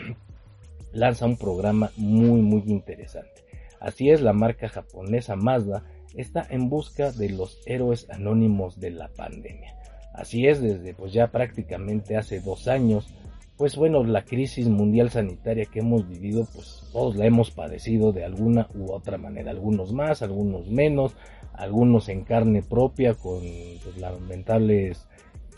lanza 0.92 1.26
un 1.26 1.36
programa 1.36 1.90
muy 1.96 2.40
muy 2.42 2.62
interesante. 2.66 3.44
Así 3.80 4.10
es, 4.10 4.20
la 4.20 4.32
marca 4.32 4.68
japonesa 4.68 5.36
Mazda 5.36 5.84
está 6.14 6.46
en 6.50 6.68
busca 6.68 7.12
de 7.12 7.30
los 7.30 7.58
héroes 7.66 8.08
anónimos 8.10 8.78
de 8.78 8.90
la 8.90 9.08
pandemia. 9.08 9.74
Así 10.12 10.46
es, 10.46 10.60
desde 10.60 10.92
pues 10.92 11.12
ya 11.12 11.28
prácticamente 11.28 12.16
hace 12.16 12.40
dos 12.40 12.68
años, 12.68 13.08
pues 13.56 13.76
bueno, 13.76 14.02
la 14.04 14.24
crisis 14.24 14.68
mundial 14.68 15.10
sanitaria 15.10 15.66
que 15.66 15.80
hemos 15.80 16.08
vivido, 16.08 16.46
pues 16.52 16.82
todos 16.92 17.16
la 17.16 17.26
hemos 17.26 17.50
padecido 17.50 18.12
de 18.12 18.24
alguna 18.24 18.68
u 18.74 18.90
otra 18.92 19.18
manera, 19.18 19.50
algunos 19.50 19.92
más, 19.92 20.22
algunos 20.22 20.66
menos, 20.68 21.14
algunos 21.52 22.08
en 22.08 22.24
carne 22.24 22.62
propia 22.62 23.14
con 23.14 23.40
pues, 23.84 23.96
lamentables, 23.98 25.06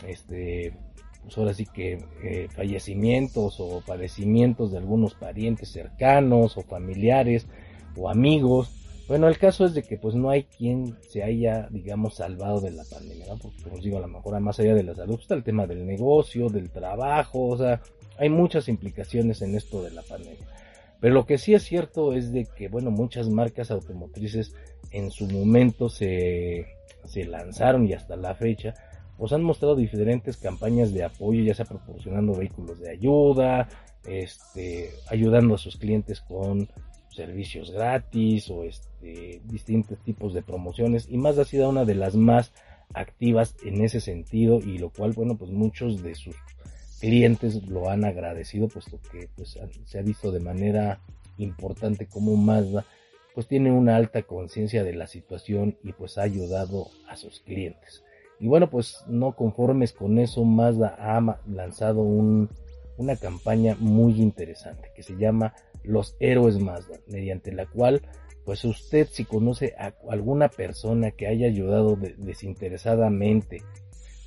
este, 0.07 0.73
pues 1.23 1.37
ahora 1.37 1.53
sí 1.53 1.65
que 1.65 2.03
eh, 2.23 2.47
fallecimientos 2.53 3.59
o 3.59 3.81
padecimientos 3.85 4.71
de 4.71 4.77
algunos 4.77 5.15
parientes 5.15 5.69
cercanos 5.69 6.57
o 6.57 6.61
familiares, 6.61 7.47
o 7.95 8.09
amigos. 8.09 8.71
Bueno, 9.07 9.27
el 9.27 9.37
caso 9.37 9.65
es 9.65 9.73
de 9.73 9.83
que 9.83 9.97
pues 9.97 10.15
no 10.15 10.29
hay 10.29 10.43
quien 10.43 10.97
se 11.09 11.23
haya, 11.23 11.67
digamos, 11.69 12.15
salvado 12.15 12.61
de 12.61 12.71
la 12.71 12.83
pandemia, 12.85 13.27
¿no? 13.27 13.37
Porque 13.37 13.63
como 13.63 13.75
os 13.75 13.83
digo, 13.83 13.97
a 13.97 14.01
lo 14.01 14.07
mejor 14.07 14.39
más 14.39 14.59
allá 14.59 14.75
de 14.75 14.83
la 14.83 14.95
salud 14.95 15.19
está 15.19 15.35
el 15.35 15.43
tema 15.43 15.67
del 15.67 15.85
negocio, 15.85 16.49
del 16.49 16.69
trabajo, 16.69 17.47
o 17.47 17.57
sea, 17.57 17.81
hay 18.17 18.29
muchas 18.29 18.69
implicaciones 18.69 19.41
en 19.41 19.55
esto 19.55 19.83
de 19.83 19.91
la 19.91 20.01
pandemia. 20.03 20.47
Pero 20.99 21.15
lo 21.15 21.25
que 21.25 21.37
sí 21.37 21.53
es 21.53 21.63
cierto 21.63 22.13
es 22.13 22.31
de 22.31 22.45
que, 22.45 22.69
bueno, 22.69 22.91
muchas 22.91 23.27
marcas 23.27 23.71
automotrices 23.71 24.55
en 24.91 25.11
su 25.11 25.27
momento 25.27 25.89
se, 25.89 26.65
se 27.05 27.25
lanzaron 27.25 27.85
y 27.85 27.93
hasta 27.93 28.15
la 28.15 28.35
fecha, 28.35 28.73
pues 29.17 29.31
han 29.31 29.43
mostrado 29.43 29.75
diferentes 29.75 30.37
campañas 30.37 30.93
de 30.93 31.03
apoyo, 31.03 31.43
ya 31.43 31.53
sea 31.53 31.65
proporcionando 31.65 32.33
vehículos 32.33 32.79
de 32.79 32.91
ayuda, 32.91 33.69
este, 34.05 34.89
ayudando 35.09 35.55
a 35.55 35.57
sus 35.57 35.77
clientes 35.77 36.21
con 36.21 36.67
servicios 37.09 37.71
gratis 37.71 38.49
o 38.49 38.63
este, 38.63 39.41
distintos 39.45 39.99
tipos 39.99 40.33
de 40.33 40.41
promociones. 40.41 41.07
Y 41.09 41.17
más 41.17 41.37
ha 41.37 41.45
sido 41.45 41.69
una 41.69 41.85
de 41.85 41.95
las 41.95 42.15
más 42.15 42.51
activas 42.93 43.55
en 43.63 43.83
ese 43.83 44.01
sentido 44.01 44.59
y 44.59 44.77
lo 44.77 44.89
cual 44.89 45.13
bueno 45.13 45.35
pues 45.35 45.51
muchos 45.51 46.03
de 46.03 46.15
sus 46.15 46.35
clientes 46.99 47.63
lo 47.67 47.89
han 47.89 48.05
agradecido 48.05 48.67
puesto 48.67 48.99
que 49.11 49.29
pues 49.35 49.57
se 49.85 49.99
ha 49.99 50.01
visto 50.01 50.31
de 50.31 50.39
manera 50.39 51.01
importante 51.37 52.07
como 52.07 52.35
Mazda 52.35 52.85
pues 53.33 53.47
tiene 53.47 53.71
una 53.71 53.95
alta 53.95 54.21
conciencia 54.21 54.83
de 54.83 54.93
la 54.93 55.07
situación 55.07 55.77
y 55.83 55.93
pues 55.93 56.19
ha 56.19 56.21
ayudado 56.21 56.87
a 57.07 57.15
sus 57.15 57.39
clientes 57.39 58.03
y 58.43 58.47
bueno 58.49 58.69
pues 58.69 59.05
no 59.07 59.37
conformes 59.37 59.93
con 59.93 60.19
eso 60.19 60.43
Mazda 60.43 60.97
ha 60.99 61.39
lanzado 61.47 62.01
un, 62.01 62.49
una 62.97 63.15
campaña 63.15 63.77
muy 63.79 64.21
interesante 64.21 64.91
que 64.93 65.01
se 65.01 65.15
llama 65.15 65.53
los 65.81 66.17
héroes 66.19 66.59
Mazda, 66.59 66.99
mediante 67.07 67.53
la 67.53 67.65
cual, 67.67 68.01
pues 68.43 68.65
usted 68.65 69.07
si 69.09 69.23
conoce 69.23 69.75
a 69.79 69.93
alguna 70.09 70.49
persona 70.49 71.11
que 71.11 71.27
haya 71.27 71.47
ayudado 71.47 71.97
desinteresadamente 72.17 73.63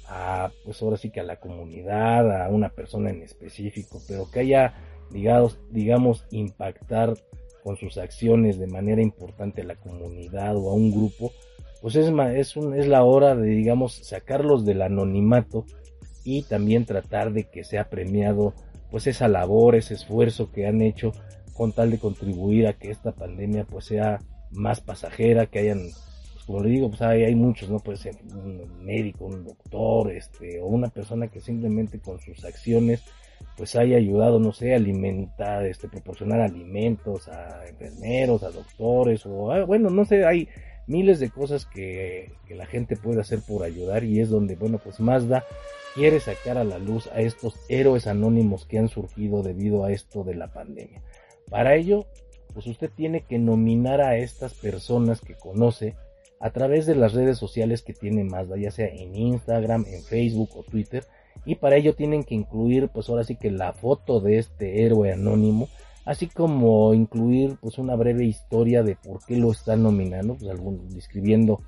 a, 0.09 0.51
pues 0.65 0.81
ahora 0.81 0.97
sí 0.97 1.11
que 1.11 1.21
a 1.21 1.25
la 1.25 1.39
comunidad, 1.39 2.43
a 2.43 2.49
una 2.49 2.71
persona 2.71 3.11
en 3.11 3.21
específico, 3.21 4.01
pero 4.09 4.31
que 4.31 4.41
haya, 4.41 4.73
digamos, 5.11 5.61
digamos 5.71 6.25
impactar 6.31 7.13
con 7.63 7.77
sus 7.77 7.99
acciones 7.99 8.59
de 8.59 8.67
manera 8.67 9.03
importante 9.03 9.61
a 9.61 9.67
la 9.67 9.77
comunidad 9.77 10.57
o 10.57 10.71
a 10.71 10.75
un 10.75 10.91
grupo, 10.91 11.33
pues 11.87 11.95
es, 11.95 12.13
es, 12.35 12.57
un, 12.57 12.75
es 12.75 12.89
la 12.89 13.05
hora 13.05 13.37
de, 13.37 13.49
digamos, 13.49 13.95
sacarlos 13.95 14.65
del 14.65 14.83
anonimato 14.83 15.67
y 16.25 16.43
también 16.43 16.85
tratar 16.85 17.33
de 17.33 17.45
que 17.45 17.63
sea 17.63 17.89
premiado 17.89 18.55
pues 18.91 19.07
esa 19.07 19.29
labor, 19.29 19.77
ese 19.77 19.95
esfuerzo 19.95 20.51
que 20.51 20.67
han 20.67 20.83
hecho 20.83 21.13
con 21.53 21.71
tal 21.71 21.93
de 21.93 22.01
contribuir 22.01 22.67
a 22.67 22.73
que 22.73 22.91
esta 22.91 23.13
pandemia 23.13 23.67
pues 23.67 23.85
sea 23.85 24.19
más 24.51 24.81
pasajera, 24.81 25.47
que 25.47 25.61
hayan, 25.61 25.79
pues 26.33 26.45
como 26.45 26.61
le 26.65 26.71
digo, 26.71 26.89
pues 26.89 27.03
hay, 27.03 27.23
hay 27.23 27.37
muchos, 27.37 27.71
¿no? 27.71 27.79
Puede 27.79 27.99
ser 27.99 28.17
un 28.35 28.85
médico, 28.85 29.27
un 29.27 29.45
doctor, 29.45 30.11
este, 30.11 30.61
o 30.61 30.67
una 30.67 30.89
persona 30.89 31.29
que 31.29 31.41
simplemente 31.41 32.01
con 32.01 32.19
sus 32.19 32.45
acciones 32.45 33.05
pues 33.57 33.77
haya 33.77 33.97
ayudado, 33.97 34.41
no 34.41 34.51
sé, 34.51 34.73
a 34.73 34.77
alimentar, 34.79 35.65
este, 35.65 35.87
proporcionar 35.87 36.41
alimentos 36.41 37.29
a 37.29 37.65
enfermeros, 37.69 38.43
a 38.43 38.51
doctores, 38.51 39.25
o 39.25 39.53
ah, 39.53 39.63
bueno, 39.65 39.89
no 39.89 40.05
sé, 40.05 40.27
hay 40.27 40.49
miles 40.87 41.19
de 41.21 41.31
cosas 41.31 41.67
que, 41.67 42.33
que 42.47 42.55
la 42.55 42.67
gente 42.67 42.97
puede 42.97 43.21
hacer 43.21 43.41
por 43.41 43.65
ayudar 43.65 44.05
y 44.05 44.21
es 44.21 44.31
donde, 44.31 44.57
bueno, 44.57 44.79
pues 44.79 45.01
Mazda 45.01 45.45
quiere 45.95 46.21
sacar 46.21 46.59
a 46.59 46.65
la 46.65 46.79
luz 46.79 47.09
a 47.09 47.21
estos 47.21 47.55
héroes 47.69 48.07
anónimos 48.07 48.67
que 48.67 48.79
han 48.79 48.89
surgido 48.89 49.43
debido 49.43 49.85
a 49.85 49.93
esto 49.93 50.25
de 50.25 50.35
la 50.35 50.53
pandemia. 50.53 51.03
Para 51.49 51.75
ello, 51.75 52.07
pues 52.53 52.67
usted 52.67 52.91
tiene 52.95 53.23
que 53.23 53.39
nominar 53.39 54.01
a 54.01 54.17
estas 54.17 54.55
personas 54.55 55.21
que 55.21 55.35
conoce 55.35 55.95
a 56.41 56.51
través 56.51 56.87
de 56.87 56.95
las 56.95 57.15
redes 57.15 57.39
sociales 57.39 57.83
que 57.83 57.95
tiene 57.95 58.25
Mazda, 58.25 58.57
ya 58.57 58.71
sea 58.71 58.89
en 58.89 59.15
Instagram, 59.15 59.87
en 59.89 60.03
Facebook 60.03 60.51
o 60.55 60.63
Twitter, 60.63 61.05
y 61.45 61.55
para 61.55 61.77
ello 61.77 61.95
tienen 61.95 62.25
que 62.25 62.35
incluir 62.35 62.89
pues 62.89 63.09
ahora 63.09 63.25
sí 63.25 63.37
que 63.37 63.51
la 63.51 63.73
foto 63.73 64.21
de 64.21 64.39
este 64.39 64.85
héroe 64.85 65.13
anónimo 65.13 65.69
así 66.07 66.29
como 66.29 66.95
incluir 66.95 67.59
pues 67.61 67.77
una 67.77 67.97
breve 67.97 68.25
historia 68.25 68.83
de 68.83 68.97
por 68.97 69.23
qué 69.27 69.37
lo 69.37 69.51
están 69.51 69.83
nominando 69.83 70.37
pues 70.37 70.59
describiendo 70.95 71.61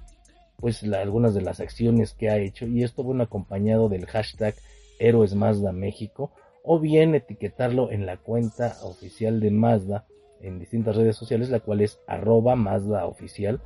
pues 0.57 0.83
algunas 0.85 1.35
de 1.35 1.42
las 1.42 1.61
acciones 1.61 2.14
que 2.14 2.31
ha 2.31 2.38
hecho 2.38 2.66
y 2.66 2.83
esto 2.83 3.03
bueno 3.03 3.24
acompañado 3.24 3.88
del 3.90 4.07
hashtag 4.07 4.55
héroes 4.98 5.35
Mazda 5.35 5.72
México 5.72 6.33
o 6.64 6.81
bien 6.81 7.14
etiquetarlo 7.14 7.90
en 7.90 8.07
la 8.07 8.16
cuenta 8.16 8.77
oficial 8.83 9.40
de 9.40 9.51
Mazda 9.51 10.07
en 10.40 10.59
distintas 10.59 10.96
redes 10.96 11.16
sociales 11.16 11.51
la 11.51 11.61
cual 11.61 11.83
es 11.83 12.01
arroba 12.07 12.57
Mazda 12.57 13.07
oficial 13.07 13.61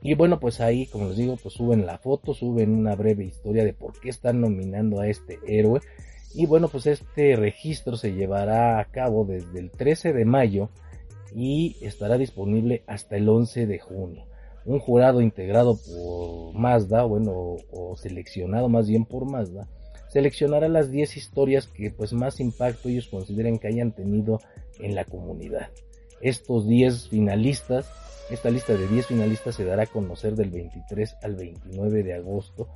y 0.00 0.14
bueno, 0.14 0.38
pues 0.38 0.60
ahí, 0.60 0.86
como 0.86 1.08
les 1.08 1.16
digo, 1.16 1.36
pues 1.42 1.54
suben 1.54 1.84
la 1.84 1.98
foto, 1.98 2.32
suben 2.32 2.72
una 2.72 2.94
breve 2.94 3.24
historia 3.24 3.64
de 3.64 3.72
por 3.72 3.98
qué 3.98 4.10
están 4.10 4.40
nominando 4.40 5.00
a 5.00 5.08
este 5.08 5.40
héroe. 5.46 5.80
Y 6.34 6.46
bueno, 6.46 6.68
pues 6.68 6.86
este 6.86 7.36
registro 7.36 7.96
se 7.96 8.12
llevará 8.12 8.80
a 8.80 8.84
cabo 8.84 9.24
desde 9.24 9.58
el 9.58 9.70
13 9.70 10.12
de 10.12 10.24
mayo 10.24 10.70
y 11.34 11.76
estará 11.80 12.18
disponible 12.18 12.82
hasta 12.86 13.16
el 13.16 13.28
11 13.28 13.66
de 13.66 13.78
junio. 13.78 14.26
Un 14.64 14.78
jurado 14.78 15.20
integrado 15.20 15.76
por 15.76 16.54
Mazda, 16.54 17.04
bueno, 17.04 17.56
o 17.70 17.96
seleccionado 17.96 18.68
más 18.68 18.88
bien 18.88 19.06
por 19.06 19.24
Mazda, 19.24 19.66
seleccionará 20.08 20.68
las 20.68 20.90
10 20.90 21.16
historias 21.16 21.66
que 21.66 21.90
pues 21.90 22.12
más 22.12 22.40
impacto 22.40 22.88
ellos 22.88 23.08
consideren 23.08 23.58
que 23.58 23.68
hayan 23.68 23.92
tenido 23.92 24.40
en 24.78 24.94
la 24.94 25.04
comunidad. 25.04 25.70
Estos 26.20 26.66
10 26.66 27.08
finalistas 27.08 27.90
esta 28.30 28.50
lista 28.50 28.74
de 28.74 28.86
10 28.86 29.06
finalistas 29.06 29.54
se 29.54 29.64
dará 29.64 29.84
a 29.84 29.86
conocer 29.86 30.34
del 30.34 30.50
23 30.50 31.16
al 31.22 31.34
29 31.34 32.02
de 32.02 32.14
agosto. 32.14 32.68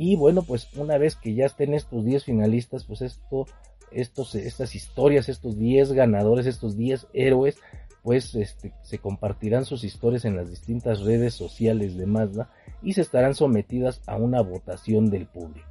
Y 0.00 0.14
bueno, 0.14 0.42
pues 0.42 0.72
una 0.76 0.96
vez 0.96 1.16
que 1.16 1.34
ya 1.34 1.46
estén 1.46 1.74
estos 1.74 2.04
10 2.04 2.22
finalistas, 2.22 2.84
pues 2.84 3.02
esto, 3.02 3.46
estos, 3.90 4.36
estas 4.36 4.76
historias, 4.76 5.28
estos 5.28 5.58
10 5.58 5.92
ganadores, 5.92 6.46
estos 6.46 6.76
10 6.76 7.08
héroes, 7.14 7.58
pues 8.04 8.36
este, 8.36 8.72
se 8.84 8.98
compartirán 8.98 9.64
sus 9.64 9.82
historias 9.82 10.24
en 10.24 10.36
las 10.36 10.50
distintas 10.50 11.00
redes 11.00 11.34
sociales 11.34 11.96
de 11.96 12.06
Mazda 12.06 12.48
y 12.80 12.92
se 12.92 13.00
estarán 13.00 13.34
sometidas 13.34 14.00
a 14.06 14.14
una 14.14 14.40
votación 14.40 15.10
del 15.10 15.26
público. 15.26 15.66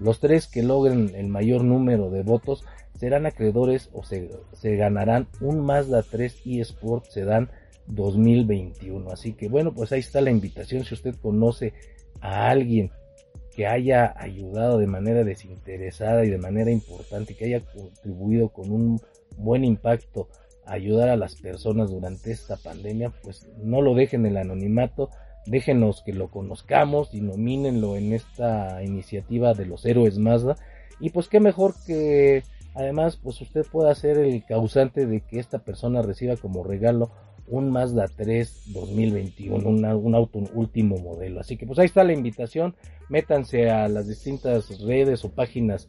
Los 0.00 0.18
tres 0.18 0.48
que 0.48 0.64
logren 0.64 1.14
el 1.14 1.28
mayor 1.28 1.62
número 1.62 2.10
de 2.10 2.24
votos 2.24 2.64
serán 2.98 3.26
acreedores 3.26 3.90
o 3.92 4.02
se, 4.02 4.28
ganarán 4.76 5.28
un 5.40 5.60
Mazda 5.60 6.02
3 6.02 6.42
eSport 6.46 7.04
Sedan 7.04 7.48
2021. 7.86 9.08
Así 9.08 9.34
que 9.34 9.48
bueno, 9.48 9.72
pues 9.72 9.92
ahí 9.92 10.00
está 10.00 10.20
la 10.20 10.32
invitación. 10.32 10.84
Si 10.84 10.94
usted 10.94 11.14
conoce 11.14 11.74
a 12.20 12.48
alguien 12.48 12.90
que 13.58 13.66
haya 13.66 14.14
ayudado 14.16 14.78
de 14.78 14.86
manera 14.86 15.24
desinteresada 15.24 16.24
y 16.24 16.30
de 16.30 16.38
manera 16.38 16.70
importante, 16.70 17.34
que 17.34 17.46
haya 17.46 17.60
contribuido 17.64 18.50
con 18.50 18.70
un 18.70 19.00
buen 19.36 19.64
impacto 19.64 20.28
a 20.64 20.74
ayudar 20.74 21.08
a 21.08 21.16
las 21.16 21.34
personas 21.34 21.90
durante 21.90 22.30
esta 22.30 22.56
pandemia, 22.56 23.12
pues 23.20 23.48
no 23.60 23.82
lo 23.82 23.96
dejen 23.96 24.26
en 24.26 24.30
el 24.30 24.36
anonimato, 24.36 25.10
déjenos 25.44 26.04
que 26.06 26.12
lo 26.12 26.30
conozcamos 26.30 27.12
y 27.12 27.20
nomínenlo 27.20 27.96
en 27.96 28.12
esta 28.12 28.80
iniciativa 28.84 29.54
de 29.54 29.66
los 29.66 29.84
héroes 29.84 30.18
Mazda. 30.18 30.54
Y 31.00 31.10
pues 31.10 31.26
qué 31.26 31.40
mejor 31.40 31.74
que 31.84 32.44
además 32.76 33.16
pues 33.16 33.40
usted 33.40 33.66
pueda 33.66 33.92
ser 33.96 34.18
el 34.18 34.44
causante 34.44 35.04
de 35.04 35.22
que 35.22 35.40
esta 35.40 35.58
persona 35.58 36.00
reciba 36.00 36.36
como 36.36 36.62
regalo 36.62 37.10
un 37.50 37.70
Mazda 37.70 38.06
3 38.08 38.72
2021, 38.72 39.68
un 39.68 40.14
auto 40.14 40.38
último 40.54 40.96
modelo. 40.98 41.40
Así 41.40 41.56
que 41.56 41.66
pues 41.66 41.78
ahí 41.78 41.86
está 41.86 42.04
la 42.04 42.12
invitación, 42.12 42.74
métanse 43.08 43.70
a 43.70 43.88
las 43.88 44.08
distintas 44.08 44.80
redes 44.80 45.24
o 45.24 45.30
páginas 45.30 45.88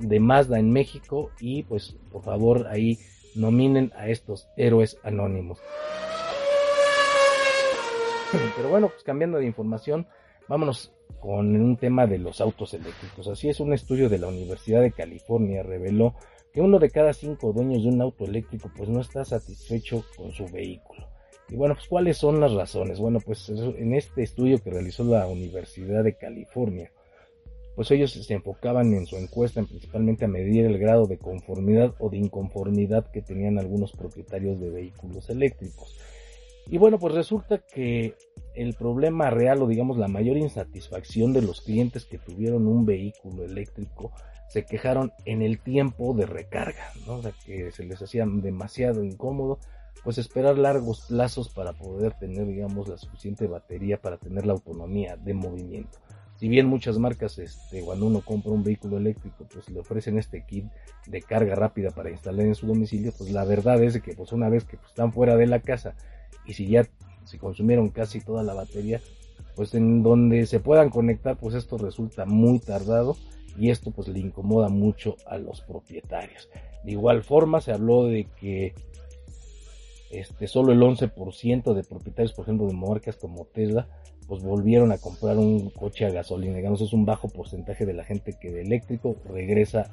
de 0.00 0.20
Mazda 0.20 0.58
en 0.58 0.70
México 0.70 1.30
y 1.40 1.62
pues 1.64 1.96
por 2.10 2.22
favor 2.22 2.66
ahí 2.68 2.98
nominen 3.34 3.92
a 3.96 4.08
estos 4.08 4.48
héroes 4.56 4.98
anónimos. 5.02 5.58
Pero 8.56 8.68
bueno, 8.68 8.88
pues 8.88 9.02
cambiando 9.02 9.38
de 9.38 9.46
información, 9.46 10.06
vámonos 10.48 10.92
con 11.20 11.56
un 11.56 11.76
tema 11.76 12.06
de 12.06 12.18
los 12.18 12.40
autos 12.40 12.74
eléctricos. 12.74 13.28
Así 13.28 13.48
es, 13.48 13.60
un 13.60 13.72
estudio 13.72 14.08
de 14.08 14.18
la 14.18 14.28
Universidad 14.28 14.82
de 14.82 14.92
California 14.92 15.62
reveló 15.62 16.14
que 16.52 16.60
uno 16.60 16.78
de 16.78 16.90
cada 16.90 17.12
cinco 17.12 17.52
dueños 17.52 17.82
de 17.82 17.88
un 17.90 18.00
auto 18.00 18.24
eléctrico 18.24 18.70
pues 18.76 18.88
no 18.88 19.00
está 19.00 19.24
satisfecho 19.24 20.04
con 20.16 20.32
su 20.32 20.46
vehículo. 20.46 21.06
Y 21.50 21.56
bueno, 21.56 21.74
pues 21.74 21.88
cuáles 21.88 22.18
son 22.18 22.40
las 22.40 22.52
razones? 22.52 22.98
Bueno, 22.98 23.20
pues 23.20 23.48
en 23.48 23.94
este 23.94 24.22
estudio 24.22 24.58
que 24.62 24.70
realizó 24.70 25.04
la 25.04 25.26
Universidad 25.26 26.04
de 26.04 26.16
California, 26.16 26.92
pues 27.74 27.90
ellos 27.90 28.12
se 28.12 28.34
enfocaban 28.34 28.92
en 28.92 29.06
su 29.06 29.16
encuesta 29.16 29.62
principalmente 29.62 30.24
a 30.24 30.28
medir 30.28 30.66
el 30.66 30.78
grado 30.78 31.06
de 31.06 31.16
conformidad 31.16 31.94
o 32.00 32.10
de 32.10 32.18
inconformidad 32.18 33.10
que 33.10 33.22
tenían 33.22 33.58
algunos 33.58 33.92
propietarios 33.92 34.60
de 34.60 34.70
vehículos 34.70 35.30
eléctricos. 35.30 35.96
Y 36.66 36.76
bueno, 36.76 36.98
pues 36.98 37.14
resulta 37.14 37.58
que 37.72 38.14
el 38.54 38.74
problema 38.74 39.30
real 39.30 39.62
o 39.62 39.66
digamos 39.66 39.96
la 39.96 40.08
mayor 40.08 40.36
insatisfacción 40.36 41.32
de 41.32 41.40
los 41.40 41.62
clientes 41.62 42.04
que 42.04 42.18
tuvieron 42.18 42.66
un 42.66 42.84
vehículo 42.84 43.44
eléctrico 43.44 44.12
se 44.48 44.64
quejaron 44.64 45.12
en 45.24 45.42
el 45.42 45.60
tiempo 45.60 46.14
de 46.14 46.26
recarga, 46.26 46.92
¿no? 47.06 47.16
O 47.16 47.22
sea, 47.22 47.32
que 47.44 47.70
se 47.70 47.84
les 47.84 48.00
hacía 48.00 48.24
demasiado 48.26 49.04
incómodo, 49.04 49.58
pues 50.04 50.18
esperar 50.18 50.56
largos 50.58 51.02
plazos 51.08 51.50
para 51.50 51.72
poder 51.72 52.14
tener, 52.14 52.46
digamos, 52.46 52.88
la 52.88 52.96
suficiente 52.96 53.46
batería 53.46 54.00
para 54.00 54.16
tener 54.16 54.46
la 54.46 54.54
autonomía 54.54 55.16
de 55.16 55.34
movimiento. 55.34 55.98
Si 56.36 56.48
bien 56.48 56.66
muchas 56.66 56.98
marcas, 56.98 57.38
este, 57.38 57.82
cuando 57.82 58.06
uno 58.06 58.20
compra 58.20 58.52
un 58.52 58.62
vehículo 58.62 58.96
eléctrico, 58.96 59.44
pues 59.52 59.68
le 59.68 59.80
ofrecen 59.80 60.18
este 60.18 60.44
kit 60.46 60.66
de 61.06 61.20
carga 61.20 61.56
rápida 61.56 61.90
para 61.90 62.10
instalar 62.10 62.46
en 62.46 62.54
su 62.54 62.66
domicilio, 62.66 63.12
pues 63.18 63.32
la 63.32 63.44
verdad 63.44 63.82
es 63.82 64.00
que 64.00 64.14
pues 64.14 64.32
una 64.32 64.48
vez 64.48 64.64
que 64.64 64.78
están 64.86 65.12
fuera 65.12 65.36
de 65.36 65.48
la 65.48 65.58
casa 65.58 65.94
y 66.46 66.54
si 66.54 66.68
ya 66.68 66.86
se 67.24 67.38
consumieron 67.38 67.88
casi 67.88 68.20
toda 68.20 68.44
la 68.44 68.54
batería, 68.54 69.00
pues 69.56 69.74
en 69.74 70.04
donde 70.04 70.46
se 70.46 70.60
puedan 70.60 70.90
conectar, 70.90 71.36
pues 71.36 71.56
esto 71.56 71.76
resulta 71.76 72.24
muy 72.24 72.60
tardado 72.60 73.16
y 73.58 73.70
esto 73.70 73.90
pues 73.90 74.08
le 74.08 74.20
incomoda 74.20 74.68
mucho 74.68 75.16
a 75.26 75.36
los 75.38 75.60
propietarios. 75.60 76.48
De 76.84 76.92
igual 76.92 77.22
forma 77.22 77.60
se 77.60 77.72
habló 77.72 78.04
de 78.04 78.28
que 78.40 78.74
este, 80.10 80.46
solo 80.46 80.72
el 80.72 80.80
11% 80.80 81.74
de 81.74 81.84
propietarios, 81.84 82.32
por 82.32 82.44
ejemplo, 82.44 82.66
de 82.66 82.74
marcas 82.74 83.16
como 83.16 83.44
Tesla, 83.46 83.88
pues 84.26 84.42
volvieron 84.42 84.92
a 84.92 84.98
comprar 84.98 85.36
un 85.38 85.70
coche 85.70 86.06
a 86.06 86.10
gasolina. 86.10 86.56
Digamos, 86.56 86.80
es 86.80 86.92
un 86.92 87.04
bajo 87.04 87.28
porcentaje 87.28 87.84
de 87.84 87.94
la 87.94 88.04
gente 88.04 88.36
que 88.40 88.50
de 88.50 88.62
eléctrico 88.62 89.16
regresa 89.24 89.90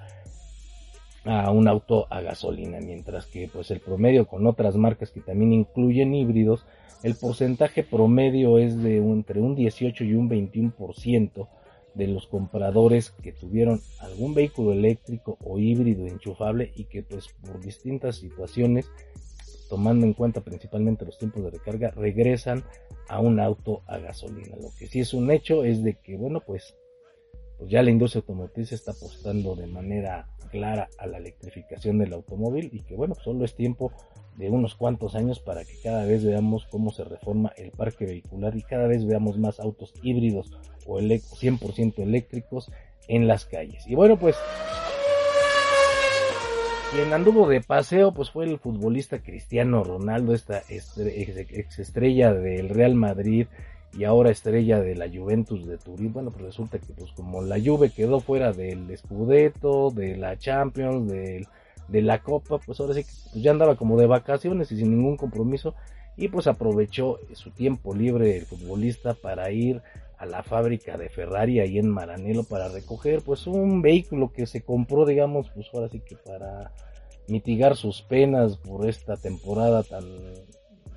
a 1.24 1.50
un 1.52 1.68
auto 1.68 2.06
a 2.12 2.22
gasolina, 2.22 2.80
mientras 2.80 3.26
que 3.26 3.50
pues 3.52 3.72
el 3.72 3.80
promedio 3.80 4.28
con 4.28 4.46
otras 4.46 4.76
marcas 4.76 5.12
que 5.12 5.22
también 5.22 5.54
incluyen 5.54 6.14
híbridos, 6.14 6.66
el 7.02 7.16
porcentaje 7.16 7.84
promedio 7.84 8.58
es 8.60 8.82
de 8.82 8.98
entre 8.98 9.42
un 9.42 9.56
18 9.56 10.04
y 10.04 10.14
un 10.14 10.30
21% 10.30 11.48
de 11.96 12.08
los 12.08 12.28
compradores 12.28 13.12
que 13.24 13.32
tuvieron 13.32 13.82
algún 14.00 14.34
vehículo 14.34 14.74
eléctrico 14.74 15.38
o 15.44 15.58
híbrido 15.58 16.06
enchufable 16.06 16.72
y 16.76 16.86
que 16.86 17.04
pues 17.04 17.30
por 17.46 17.60
distintas 17.62 18.18
situaciones, 18.18 18.90
tomando 19.70 20.06
en 20.06 20.14
cuenta 20.14 20.42
principalmente 20.42 21.06
los 21.06 21.18
tiempos 21.18 21.44
de 21.44 21.52
recarga, 21.52 21.92
regresan 21.92 22.64
a 23.08 23.20
un 23.20 23.40
auto 23.40 23.82
a 23.88 23.98
gasolina. 23.98 24.56
Lo 24.62 24.70
que 24.78 24.88
sí 24.88 25.00
es 25.00 25.14
un 25.14 25.32
hecho 25.32 25.64
es 25.64 25.84
de 25.84 25.96
que, 25.96 26.18
bueno, 26.18 26.42
pues, 26.46 26.76
pues 27.58 27.70
ya 27.70 27.84
la 27.84 27.92
industria 27.92 28.22
automotriz 28.22 28.72
está 28.72 28.92
apostando 28.92 29.56
de 29.56 29.68
manera 29.68 30.28
clara 30.52 30.90
a 30.98 31.08
la 31.08 31.18
electrificación 31.18 31.98
del 31.98 32.14
automóvil 32.14 32.70
y 32.72 32.82
que, 32.82 32.96
bueno, 32.96 33.16
solo 33.16 33.46
es 33.46 33.56
tiempo 33.56 33.92
de 34.38 34.50
unos 34.50 34.76
cuantos 34.76 35.16
años 35.16 35.40
para 35.40 35.64
que 35.64 35.80
cada 35.82 36.06
vez 36.06 36.24
veamos 36.24 36.66
cómo 36.66 36.92
se 36.92 37.04
reforma 37.04 37.54
el 37.58 37.72
parque 37.72 38.06
vehicular 38.06 38.56
y 38.56 38.64
cada 38.64 38.88
vez 38.88 39.06
veamos 39.06 39.38
más 39.38 39.60
autos 39.60 39.94
híbridos 40.04 40.52
o 40.86 41.00
100% 41.00 42.00
eléctricos 42.00 42.72
en 43.08 43.28
las 43.28 43.46
calles. 43.46 43.88
Y 43.88 43.96
bueno, 43.96 44.18
pues 44.18 44.36
quien 46.94 47.14
anduvo 47.14 47.48
de 47.48 47.62
paseo 47.62 48.14
pues 48.14 48.32
fue 48.32 48.46
el 48.46 48.60
futbolista 48.60 49.22
Cristiano 49.22 49.84
Ronaldo, 49.84 50.34
esta 50.34 50.64
ex 50.70 51.80
estrella 51.80 52.34
del 52.34 52.70
Real 52.70 52.96
Madrid 52.96 53.48
y 53.96 54.04
ahora 54.04 54.32
estrella 54.32 54.82
de 54.82 54.96
la 54.96 55.08
Juventus 55.10 55.66
de 55.66 55.78
Turín. 55.78 56.12
Bueno, 56.12 56.32
pues 56.32 56.46
resulta 56.46 56.80
que 56.80 56.94
pues 56.94 57.12
como 57.14 57.42
la 57.42 57.58
Juve 57.64 57.90
quedó 57.90 58.20
fuera 58.20 58.52
del 58.52 58.96
Scudetto, 58.98 59.90
de 59.92 60.18
la 60.18 60.38
Champions, 60.38 61.10
de 61.10 62.02
la 62.02 62.22
Copa, 62.22 62.60
pues 62.60 62.80
ahora 62.80 62.94
sí 62.94 63.04
que 63.04 63.12
pues 63.32 63.44
ya 63.44 63.52
andaba 63.52 63.76
como 63.76 63.98
de 63.98 64.08
vacaciones 64.08 64.72
y 64.72 64.78
sin 64.78 64.92
ningún 64.92 65.18
compromiso 65.18 65.76
y 66.18 66.28
pues 66.30 66.48
aprovechó 66.48 67.20
su 67.34 67.52
tiempo 67.52 67.94
libre 67.94 68.38
el 68.38 68.46
futbolista 68.46 69.14
para 69.14 69.52
ir 69.52 69.82
a 70.18 70.26
la 70.26 70.44
fábrica 70.44 70.98
de 70.98 71.10
Ferrari 71.10 71.60
ahí 71.60 71.78
en 71.78 71.90
Maranello 71.90 72.44
para 72.44 72.70
recoger 72.70 73.22
pues 73.22 73.48
un 73.48 73.82
vehículo 73.82 74.32
que 74.32 74.46
se 74.46 74.62
compró 74.62 75.06
digamos 75.06 75.50
pues 75.54 75.68
ahora 75.74 75.90
sí 75.90 76.00
que 76.00 76.16
para 76.16 76.72
mitigar 77.28 77.76
sus 77.76 78.02
penas 78.02 78.58
por 78.58 78.88
esta 78.88 79.18
temporada 79.18 79.84
tan 79.84 80.06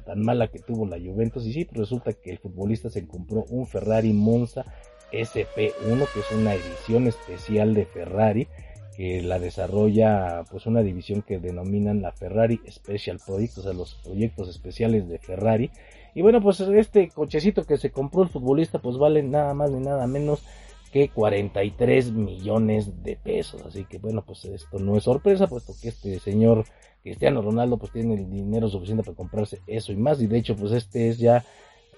tan 0.08 0.22
mala 0.22 0.48
que 0.48 0.58
tuvo 0.58 0.86
la 0.86 0.98
Juventus 0.98 1.44
y 1.44 1.52
sí 1.52 1.66
pues 1.66 1.80
resulta 1.80 2.14
que 2.14 2.30
el 2.30 2.38
futbolista 2.38 2.88
se 2.88 3.06
compró 3.06 3.44
un 3.50 3.66
Ferrari 3.66 4.14
Monza 4.14 4.64
SP1, 5.12 6.06
que 6.14 6.20
es 6.20 6.32
una 6.34 6.54
edición 6.54 7.06
especial 7.08 7.74
de 7.74 7.84
Ferrari, 7.84 8.48
que 8.96 9.20
la 9.20 9.38
desarrolla 9.38 10.44
pues 10.50 10.64
una 10.64 10.80
división 10.80 11.20
que 11.20 11.38
denominan 11.38 12.00
la 12.00 12.12
Ferrari 12.12 12.58
Special 12.70 13.18
Projects, 13.18 13.58
o 13.58 13.62
sea, 13.62 13.74
los 13.74 13.96
proyectos 13.96 14.48
especiales 14.48 15.06
de 15.10 15.18
Ferrari. 15.18 15.70
Y 16.14 16.22
bueno, 16.22 16.40
pues 16.40 16.60
este 16.60 17.10
cochecito 17.10 17.64
que 17.64 17.76
se 17.76 17.90
compró 17.90 18.22
el 18.22 18.30
futbolista 18.30 18.78
pues 18.78 18.96
vale 18.96 19.22
nada 19.22 19.52
más 19.52 19.70
ni 19.70 19.80
nada 19.80 20.06
menos 20.06 20.42
que 20.90 21.10
43 21.10 22.12
millones 22.12 23.02
de 23.02 23.14
pesos. 23.16 23.60
Así 23.66 23.84
que 23.84 23.98
bueno, 23.98 24.24
pues 24.24 24.46
esto 24.46 24.78
no 24.78 24.96
es 24.96 25.04
sorpresa, 25.04 25.48
puesto 25.48 25.74
que 25.78 25.88
este 25.88 26.18
señor 26.18 26.64
Cristiano 27.08 27.42
Ronaldo 27.42 27.78
pues 27.78 27.92
tiene 27.92 28.14
el 28.14 28.30
dinero 28.30 28.68
suficiente 28.68 29.02
para 29.02 29.16
comprarse 29.16 29.60
eso 29.66 29.92
y 29.92 29.96
más. 29.96 30.20
Y 30.20 30.26
de 30.26 30.38
hecho 30.38 30.56
pues 30.56 30.72
este 30.72 31.08
es 31.08 31.18
ya, 31.18 31.44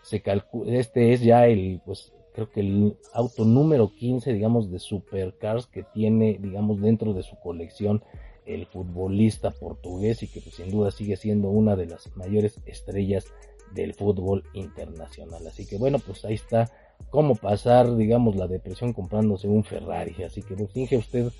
se 0.02 0.20
calcula, 0.20 0.76
este 0.76 1.12
es 1.12 1.20
ya 1.20 1.46
el 1.46 1.80
pues 1.84 2.12
creo 2.32 2.50
que 2.50 2.60
el 2.60 2.96
auto 3.12 3.44
número 3.44 3.92
15, 3.94 4.32
digamos, 4.32 4.70
de 4.70 4.78
supercars 4.78 5.66
que 5.66 5.82
tiene, 5.82 6.38
digamos, 6.40 6.80
dentro 6.80 7.12
de 7.12 7.22
su 7.22 7.36
colección 7.36 8.02
el 8.46 8.66
futbolista 8.66 9.50
portugués 9.50 10.22
y 10.22 10.28
que 10.28 10.40
pues, 10.40 10.56
sin 10.56 10.70
duda 10.70 10.90
sigue 10.90 11.16
siendo 11.16 11.48
una 11.50 11.76
de 11.76 11.86
las 11.86 12.14
mayores 12.16 12.58
estrellas 12.66 13.26
del 13.74 13.94
fútbol 13.94 14.44
internacional. 14.54 15.46
Así 15.46 15.66
que 15.66 15.76
bueno, 15.76 15.98
pues 15.98 16.24
ahí 16.24 16.34
está 16.34 16.70
cómo 17.10 17.34
pasar, 17.34 17.96
digamos, 17.96 18.36
la 18.36 18.46
depresión 18.48 18.92
comprándose 18.92 19.48
un 19.48 19.64
Ferrari. 19.64 20.22
Así 20.22 20.42
que 20.42 20.54
pues, 20.54 20.70
finge 20.72 20.96
usted, 20.96 21.30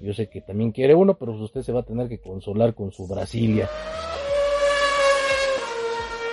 yo 0.00 0.12
sé 0.14 0.28
que 0.28 0.40
también 0.40 0.72
quiere 0.72 0.94
uno, 0.94 1.14
pero 1.14 1.32
pues, 1.32 1.44
usted 1.44 1.62
se 1.62 1.72
va 1.72 1.80
a 1.80 1.84
tener 1.84 2.08
que 2.08 2.18
consolar 2.18 2.74
con 2.74 2.92
su 2.92 3.06
Brasilia. 3.06 3.68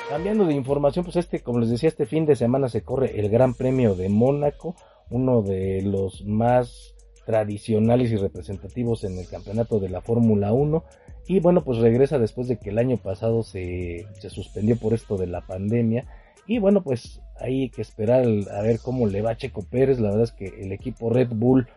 Cambiando 0.09 0.45
de 0.45 0.53
información, 0.53 1.03
pues 1.03 1.17
este, 1.17 1.39
como 1.41 1.59
les 1.59 1.69
decía, 1.69 1.89
este 1.89 2.05
fin 2.05 2.25
de 2.25 2.35
semana 2.35 2.69
se 2.69 2.83
corre 2.83 3.19
el 3.19 3.29
Gran 3.29 3.53
Premio 3.55 3.95
de 3.95 4.07
Mónaco, 4.07 4.75
uno 5.09 5.41
de 5.41 5.81
los 5.81 6.23
más 6.25 6.95
tradicionales 7.25 8.11
y 8.11 8.17
representativos 8.17 9.03
en 9.03 9.17
el 9.17 9.27
campeonato 9.27 9.79
de 9.79 9.89
la 9.89 10.01
Fórmula 10.01 10.53
1. 10.53 10.83
Y 11.27 11.39
bueno, 11.39 11.63
pues 11.63 11.79
regresa 11.79 12.19
después 12.19 12.47
de 12.47 12.59
que 12.59 12.69
el 12.69 12.77
año 12.77 12.97
pasado 12.97 13.41
se, 13.41 14.05
se 14.19 14.29
suspendió 14.29 14.77
por 14.77 14.93
esto 14.93 15.17
de 15.17 15.27
la 15.27 15.41
pandemia. 15.41 16.05
Y 16.47 16.59
bueno, 16.59 16.83
pues 16.83 17.21
hay 17.39 17.69
que 17.69 17.81
esperar 17.81 18.25
a 18.25 18.61
ver 18.61 18.79
cómo 18.79 19.07
le 19.07 19.21
va 19.21 19.31
a 19.31 19.37
Checo 19.37 19.63
Pérez. 19.63 19.99
La 19.99 20.09
verdad 20.09 20.25
es 20.25 20.31
que 20.31 20.45
el 20.61 20.71
equipo 20.71 21.09
Red 21.09 21.29
Bull, 21.33 21.67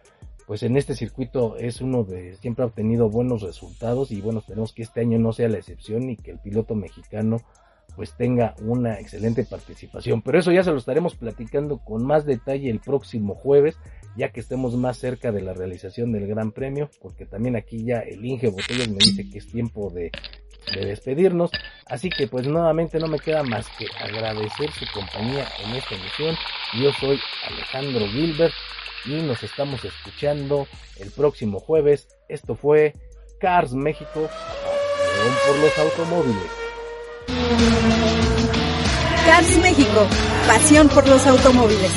pues 0.48 0.62
en 0.62 0.78
este 0.78 0.94
circuito 0.94 1.58
es 1.58 1.82
uno 1.82 2.04
de, 2.04 2.34
siempre 2.36 2.62
ha 2.62 2.68
obtenido 2.68 3.10
buenos 3.10 3.42
resultados. 3.42 4.10
Y 4.10 4.22
bueno, 4.22 4.38
esperemos 4.38 4.72
que 4.72 4.82
este 4.82 5.02
año 5.02 5.18
no 5.18 5.34
sea 5.34 5.50
la 5.50 5.58
excepción 5.58 6.08
y 6.08 6.16
que 6.16 6.30
el 6.30 6.38
piloto 6.38 6.74
mexicano 6.74 7.36
pues 7.94 8.16
tenga 8.16 8.54
una 8.62 8.98
excelente 8.98 9.44
participación. 9.44 10.22
Pero 10.22 10.38
eso 10.38 10.50
ya 10.50 10.62
se 10.62 10.70
lo 10.70 10.78
estaremos 10.78 11.16
platicando 11.16 11.84
con 11.84 12.02
más 12.06 12.24
detalle 12.24 12.70
el 12.70 12.80
próximo 12.80 13.34
jueves, 13.34 13.76
ya 14.16 14.30
que 14.30 14.40
estemos 14.40 14.74
más 14.74 14.96
cerca 14.96 15.32
de 15.32 15.42
la 15.42 15.52
realización 15.52 16.12
del 16.12 16.26
Gran 16.26 16.52
Premio, 16.52 16.88
porque 17.02 17.26
también 17.26 17.54
aquí 17.54 17.84
ya 17.84 17.98
el 17.98 18.24
Inge 18.24 18.48
Botellas 18.48 18.88
me 18.88 18.96
dice 19.04 19.28
que 19.28 19.38
es 19.38 19.48
tiempo 19.48 19.90
de, 19.90 20.10
de 20.74 20.86
despedirnos. 20.86 21.50
Así 21.84 22.08
que 22.08 22.26
pues 22.26 22.48
nuevamente 22.48 22.98
no 22.98 23.08
me 23.08 23.18
queda 23.18 23.42
más 23.42 23.66
que 23.76 23.84
agradecer 24.02 24.70
su 24.70 24.86
compañía 24.94 25.46
en 25.62 25.74
esta 25.74 25.94
emisión. 25.94 26.34
Yo 26.80 26.90
soy 26.92 27.20
Alejandro 27.50 28.06
Gilbert 28.06 28.54
y 29.08 29.22
nos 29.22 29.42
estamos 29.42 29.84
escuchando 29.84 30.66
el 30.98 31.10
próximo 31.10 31.60
jueves. 31.60 32.08
Esto 32.28 32.54
fue 32.54 32.94
Cars 33.40 33.72
México, 33.72 34.28
por 35.46 35.58
los 35.58 35.78
automóviles. 35.78 36.50
Cars 39.26 39.58
México, 39.58 40.06
pasión 40.46 40.88
por 40.88 41.08
los 41.08 41.26
automóviles. 41.26 41.92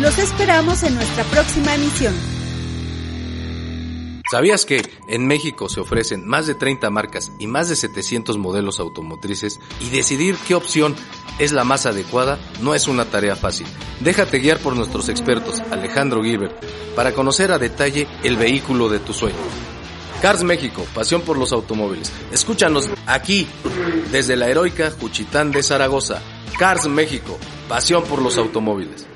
Los 0.00 0.18
esperamos 0.18 0.82
en 0.82 0.94
nuestra 0.94 1.24
próxima 1.24 1.74
emisión. 1.74 2.39
¿Sabías 4.30 4.64
que 4.64 4.80
en 5.08 5.26
México 5.26 5.68
se 5.68 5.80
ofrecen 5.80 6.24
más 6.24 6.46
de 6.46 6.54
30 6.54 6.88
marcas 6.90 7.32
y 7.40 7.48
más 7.48 7.68
de 7.68 7.74
700 7.74 8.38
modelos 8.38 8.78
automotrices 8.78 9.58
y 9.80 9.90
decidir 9.90 10.36
qué 10.46 10.54
opción 10.54 10.94
es 11.40 11.50
la 11.50 11.64
más 11.64 11.84
adecuada 11.84 12.38
no 12.60 12.76
es 12.76 12.86
una 12.86 13.06
tarea 13.06 13.34
fácil? 13.34 13.66
Déjate 13.98 14.38
guiar 14.38 14.60
por 14.60 14.76
nuestros 14.76 15.08
expertos 15.08 15.58
Alejandro 15.72 16.22
Gilbert 16.22 16.54
para 16.94 17.12
conocer 17.12 17.50
a 17.50 17.58
detalle 17.58 18.06
el 18.22 18.36
vehículo 18.36 18.88
de 18.88 19.00
tu 19.00 19.12
sueño. 19.12 19.34
Cars 20.22 20.44
México, 20.44 20.86
pasión 20.94 21.22
por 21.22 21.36
los 21.36 21.52
automóviles. 21.52 22.12
Escúchanos 22.30 22.88
aquí, 23.06 23.48
desde 24.12 24.36
la 24.36 24.46
heroica 24.46 24.92
Juchitán 24.92 25.50
de 25.50 25.64
Zaragoza. 25.64 26.22
Cars 26.56 26.86
México, 26.86 27.36
pasión 27.68 28.04
por 28.04 28.22
los 28.22 28.38
automóviles. 28.38 29.08